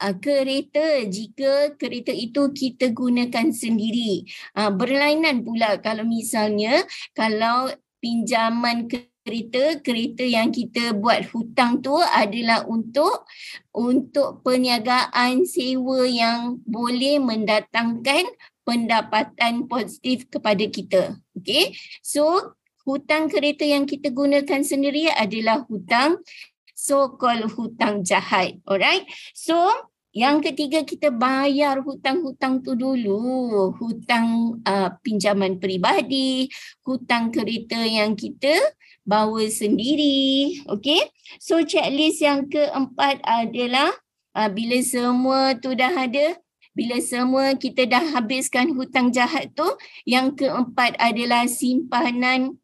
uh, 0.00 0.16
kereta 0.16 1.04
jika 1.06 1.76
kereta 1.76 2.10
itu 2.10 2.48
kita 2.56 2.90
gunakan 2.96 3.52
sendiri. 3.52 4.24
Uh, 4.56 4.72
berlainan 4.72 5.44
pula 5.44 5.76
kalau 5.78 6.08
misalnya 6.08 6.82
kalau 7.12 7.68
pinjaman 8.00 8.88
kereta 8.88 9.78
kereta 9.84 10.24
yang 10.24 10.48
kita 10.48 10.96
buat 10.96 11.28
hutang 11.30 11.84
tu 11.84 11.94
adalah 12.00 12.64
untuk 12.64 13.28
untuk 13.70 14.40
perniagaan 14.40 15.44
sewa 15.44 16.08
yang 16.08 16.58
boleh 16.64 17.20
mendatangkan 17.20 18.26
pendapatan 18.64 19.68
positif 19.68 20.24
kepada 20.32 20.64
kita. 20.66 21.20
Okay. 21.36 21.76
So 22.00 22.56
hutang 22.88 23.28
kereta 23.28 23.62
yang 23.68 23.84
kita 23.84 24.08
gunakan 24.08 24.64
sendiri 24.64 25.12
adalah 25.12 25.68
hutang 25.68 26.24
so 26.72 27.12
called 27.20 27.44
hutang 27.52 28.00
jahat. 28.00 28.56
Alright. 28.64 29.04
So 29.36 29.89
yang 30.10 30.42
ketiga 30.42 30.82
kita 30.82 31.14
bayar 31.14 31.78
hutang-hutang 31.86 32.58
tu 32.66 32.74
dulu. 32.74 33.70
Hutang 33.78 34.58
uh, 34.66 34.90
pinjaman 35.06 35.62
peribadi, 35.62 36.50
hutang 36.82 37.30
kereta 37.30 37.78
yang 37.78 38.18
kita 38.18 38.58
bawa 39.06 39.46
sendiri. 39.46 40.58
Okay. 40.66 41.06
So 41.38 41.62
checklist 41.62 42.22
yang 42.26 42.50
keempat 42.50 43.22
adalah 43.22 43.94
uh, 44.34 44.50
bila 44.50 44.82
semua 44.82 45.54
tu 45.54 45.78
dah 45.78 45.94
ada, 45.94 46.34
bila 46.74 46.98
semua 46.98 47.54
kita 47.54 47.86
dah 47.86 48.02
habiskan 48.18 48.74
hutang 48.74 49.14
jahat 49.14 49.54
tu 49.54 49.66
yang 50.06 50.34
keempat 50.34 50.98
adalah 50.98 51.46
simpanan 51.46 52.58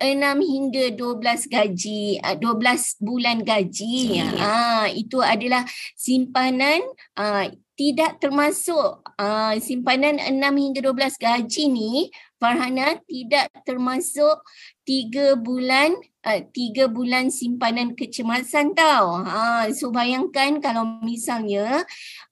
6 0.00 0.40
hingga 0.40 0.84
12 0.96 1.52
gaji 1.52 2.18
12 2.18 2.24
ah, 2.24 2.80
bulan 3.04 3.38
gaji 3.44 4.24
ah 4.40 4.88
itu 4.88 5.20
adalah 5.20 5.68
simpanan 5.92 6.80
uh, 7.20 7.52
tidak 7.76 8.20
termasuk 8.20 9.04
uh, 9.20 9.54
simpanan 9.60 10.16
6 10.20 10.40
hingga 10.40 10.80
12 10.84 11.16
gaji 11.16 11.64
ni 11.68 11.92
Farhana 12.40 12.96
tidak 13.04 13.52
termasuk 13.68 14.40
3 14.88 15.36
bulan 15.36 15.92
uh, 16.24 16.40
3 16.40 16.88
bulan 16.88 17.28
simpanan 17.28 17.92
kecemasan 17.92 18.72
tau. 18.72 19.20
Ha 19.24 19.68
so 19.76 19.92
bayangkan 19.92 20.60
kalau 20.60 21.04
misalnya 21.04 21.84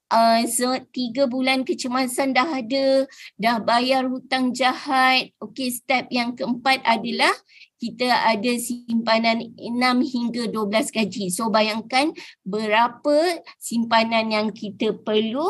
uh, 0.09 0.41
tiga 0.89 1.29
bulan 1.29 1.63
kecemasan 1.63 2.33
dah 2.33 2.49
ada, 2.49 3.05
dah 3.37 3.57
bayar 3.61 4.09
hutang 4.09 4.51
jahat. 4.51 5.31
Okey, 5.41 5.69
step 5.73 6.09
yang 6.09 6.33
keempat 6.33 6.81
adalah 6.83 7.31
kita 7.79 8.11
ada 8.11 8.51
simpanan 8.59 9.55
6 9.55 9.79
hingga 10.03 10.51
12 10.51 10.91
gaji. 10.91 11.31
So 11.31 11.47
bayangkan 11.47 12.11
berapa 12.43 13.39
simpanan 13.55 14.35
yang 14.35 14.47
kita 14.51 14.99
perlu 14.99 15.47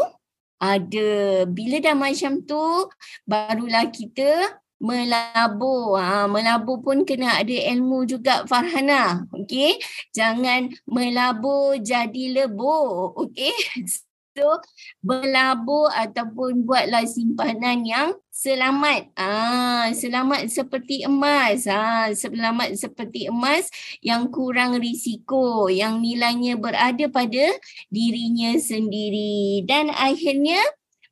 ada. 0.61 1.43
Bila 1.49 1.81
dah 1.81 1.95
macam 1.97 2.45
tu, 2.45 2.91
barulah 3.25 3.89
kita 3.89 4.61
melabur. 4.79 5.99
Ha, 5.99 6.27
melabur 6.29 6.79
pun 6.85 7.03
kena 7.03 7.41
ada 7.41 7.57
ilmu 7.73 8.05
juga 8.05 8.45
Farhana. 8.45 9.25
Okey. 9.33 9.79
Jangan 10.13 10.71
melabur 10.85 11.79
jadi 11.81 12.45
lebur. 12.45 13.17
Okey. 13.17 13.55
So 14.37 14.61
berlabur 15.01 15.89
ataupun 15.89 16.63
buatlah 16.63 17.03
simpanan 17.09 17.81
yang 17.81 18.13
selamat. 18.29 19.09
Ah, 19.17 19.89
selamat 19.89 20.47
seperti 20.47 21.03
emas. 21.03 21.65
Ah, 21.65 22.13
selamat 22.13 22.77
seperti 22.77 23.27
emas 23.27 23.67
yang 24.05 24.29
kurang 24.29 24.77
risiko, 24.77 25.67
yang 25.67 25.99
nilainya 25.99 26.55
berada 26.55 27.09
pada 27.09 27.45
dirinya 27.89 28.53
sendiri. 28.61 29.65
Dan 29.65 29.89
akhirnya 29.91 30.61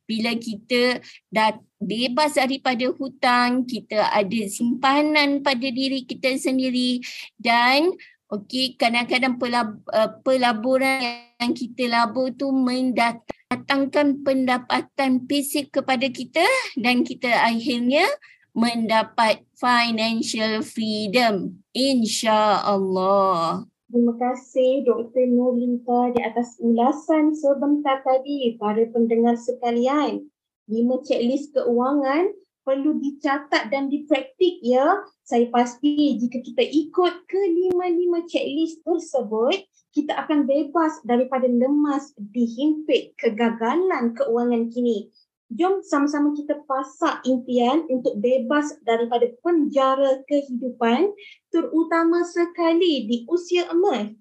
bila 0.08 0.32
kita 0.38 1.04
dah 1.28 1.58
bebas 1.76 2.40
daripada 2.40 2.88
hutang, 2.96 3.68
kita 3.68 4.08
ada 4.08 4.40
simpanan 4.48 5.44
pada 5.44 5.68
diri 5.68 6.06
kita 6.08 6.32
sendiri 6.40 7.04
dan 7.36 7.92
Okey, 8.28 8.76
kadang-kadang 8.76 9.40
uh, 9.40 10.20
pelaburan 10.20 11.00
yang 11.40 11.56
kita 11.56 11.88
labur 11.88 12.28
tu 12.36 12.52
mendatangkan 12.52 14.20
pendapatan 14.20 15.24
fisik 15.24 15.72
kepada 15.72 16.12
kita 16.12 16.44
dan 16.76 17.08
kita 17.08 17.32
akhirnya 17.32 18.04
mendapat 18.52 19.48
financial 19.56 20.60
freedom. 20.60 21.56
InsyaAllah. 21.72 23.64
Terima 23.88 24.14
kasih 24.20 24.84
Dr. 24.84 25.24
Nurlita 25.32 26.12
di 26.12 26.20
atas 26.20 26.60
ulasan 26.60 27.32
sebentar 27.32 28.04
tadi 28.04 28.60
para 28.60 28.84
pendengar 28.92 29.40
sekalian. 29.40 30.28
Lima 30.68 31.00
checklist 31.00 31.56
keuangan 31.56 32.28
perlu 32.68 33.00
dicatat 33.00 33.72
dan 33.72 33.88
dipraktik 33.88 34.60
ya. 34.60 35.00
Saya 35.24 35.48
pasti 35.48 36.20
jika 36.20 36.44
kita 36.44 36.60
ikut 36.60 37.24
ke 37.24 37.40
lima-lima 37.48 38.28
checklist 38.28 38.84
tersebut, 38.84 39.56
kita 39.96 40.12
akan 40.12 40.44
bebas 40.44 41.00
daripada 41.08 41.48
lemas 41.48 42.12
dihimpit 42.20 43.16
kegagalan 43.16 44.12
keuangan 44.12 44.68
kini. 44.68 45.08
Jom 45.48 45.80
sama-sama 45.80 46.36
kita 46.36 46.60
pasak 46.68 47.24
impian 47.24 47.88
untuk 47.88 48.20
bebas 48.20 48.76
daripada 48.84 49.32
penjara 49.40 50.20
kehidupan 50.28 51.08
terutama 51.48 52.20
sekali 52.28 53.08
di 53.08 53.24
usia 53.32 53.64
emas. 53.72 54.12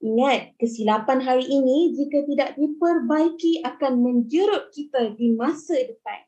Ingat, 0.00 0.56
kesilapan 0.56 1.20
hari 1.20 1.44
ini 1.44 1.92
jika 1.92 2.24
tidak 2.24 2.50
diperbaiki 2.56 3.60
akan 3.60 4.00
menjerut 4.00 4.72
kita 4.72 5.12
di 5.20 5.36
masa 5.36 5.74
depan. 5.84 6.24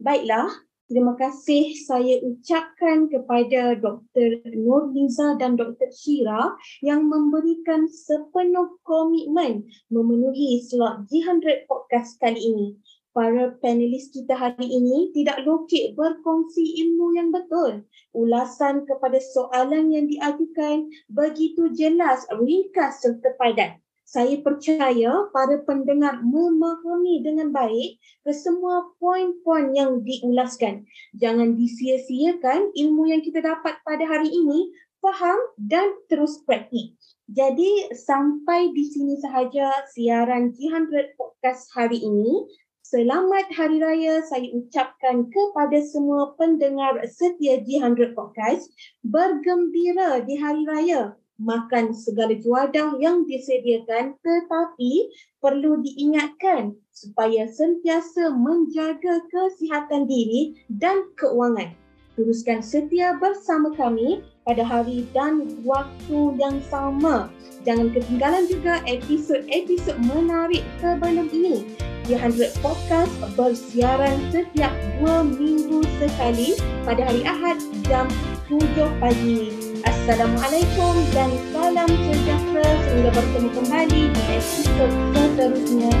Baiklah, 0.00 0.48
terima 0.90 1.14
kasih 1.14 1.70
saya 1.86 2.18
ucapkan 2.26 3.06
kepada 3.06 3.78
Dr. 3.78 4.42
Nurliza 4.58 5.38
dan 5.38 5.54
Dr. 5.54 5.86
Shira 5.94 6.58
yang 6.82 7.06
memberikan 7.06 7.86
sepenuh 7.86 8.74
komitmen 8.82 9.70
memenuhi 9.86 10.58
slot 10.66 11.06
G100 11.06 11.70
podcast 11.70 12.18
kali 12.18 12.42
ini 12.42 12.74
para 13.14 13.54
panelis 13.62 14.10
kita 14.10 14.34
hari 14.34 14.66
ini 14.66 15.14
tidak 15.14 15.46
lokek 15.46 15.94
berkongsi 15.94 16.82
ilmu 16.82 17.14
yang 17.14 17.30
betul. 17.30 17.86
Ulasan 18.10 18.86
kepada 18.86 19.18
soalan 19.18 19.94
yang 19.94 20.06
diajukan 20.10 20.90
begitu 21.10 21.70
jelas, 21.74 22.26
ringkas 22.34 23.02
serta 23.02 23.34
padat. 23.38 23.78
Saya 24.10 24.42
percaya 24.42 25.30
para 25.30 25.62
pendengar 25.62 26.18
memahami 26.26 27.22
dengan 27.22 27.54
baik 27.54 28.02
kesemua 28.26 28.90
poin-poin 28.98 29.70
yang 29.70 30.02
diulaskan. 30.02 30.82
Jangan 31.14 31.54
disia-siakan 31.54 32.74
ilmu 32.74 33.06
yang 33.06 33.22
kita 33.22 33.38
dapat 33.38 33.78
pada 33.86 34.02
hari 34.02 34.34
ini, 34.34 34.74
faham 34.98 35.38
dan 35.62 35.94
terus 36.10 36.42
praktik. 36.42 36.98
Jadi 37.30 37.94
sampai 37.94 38.74
di 38.74 38.82
sini 38.90 39.14
sahaja 39.22 39.86
siaran 39.94 40.58
G100 40.58 41.14
Podcast 41.14 41.70
hari 41.78 42.02
ini. 42.02 42.50
Selamat 42.82 43.46
Hari 43.54 43.78
Raya 43.78 44.26
saya 44.26 44.50
ucapkan 44.50 45.30
kepada 45.30 45.78
semua 45.86 46.34
pendengar 46.34 46.98
setia 47.06 47.62
G100 47.62 48.18
Podcast. 48.18 48.66
Bergembira 49.06 50.18
di 50.26 50.34
Hari 50.34 50.66
Raya. 50.66 51.14
Makan 51.40 51.96
segala 51.96 52.36
juadah 52.36 53.00
yang 53.00 53.24
disediakan 53.24 54.12
tetapi 54.20 55.08
perlu 55.40 55.80
diingatkan 55.80 56.76
supaya 56.92 57.48
sentiasa 57.48 58.28
menjaga 58.28 59.24
kesihatan 59.32 60.04
diri 60.04 60.60
dan 60.68 61.08
keuangan. 61.16 61.72
Teruskan 62.20 62.60
setia 62.60 63.16
bersama 63.16 63.72
kami 63.72 64.20
pada 64.44 64.60
hari 64.60 65.08
dan 65.16 65.56
waktu 65.64 66.36
yang 66.36 66.60
sama. 66.68 67.32
Jangan 67.64 67.88
ketinggalan 67.96 68.44
juga 68.44 68.84
episod-episod 68.84 69.96
menarik 70.04 70.60
sebelum 70.84 71.32
ini. 71.32 71.64
300 72.10 72.58
Podcast 72.60 73.12
bersiaran 73.38 74.18
setiap 74.34 74.74
dua 74.98 75.22
minggu 75.24 75.86
sekali 76.02 76.58
pada 76.82 77.06
hari 77.06 77.22
Ahad 77.22 77.62
jam 77.86 78.10
7 78.50 78.60
pagi. 78.98 79.69
Assalamualaikum 79.80 80.94
dan 81.16 81.30
salam 81.56 81.88
sejahtera 81.88 82.68
sehingga 82.84 83.10
bertemu 83.16 83.48
kembali 83.56 84.00
di 84.12 84.22
episod 84.36 84.92
seterusnya. 85.16 85.96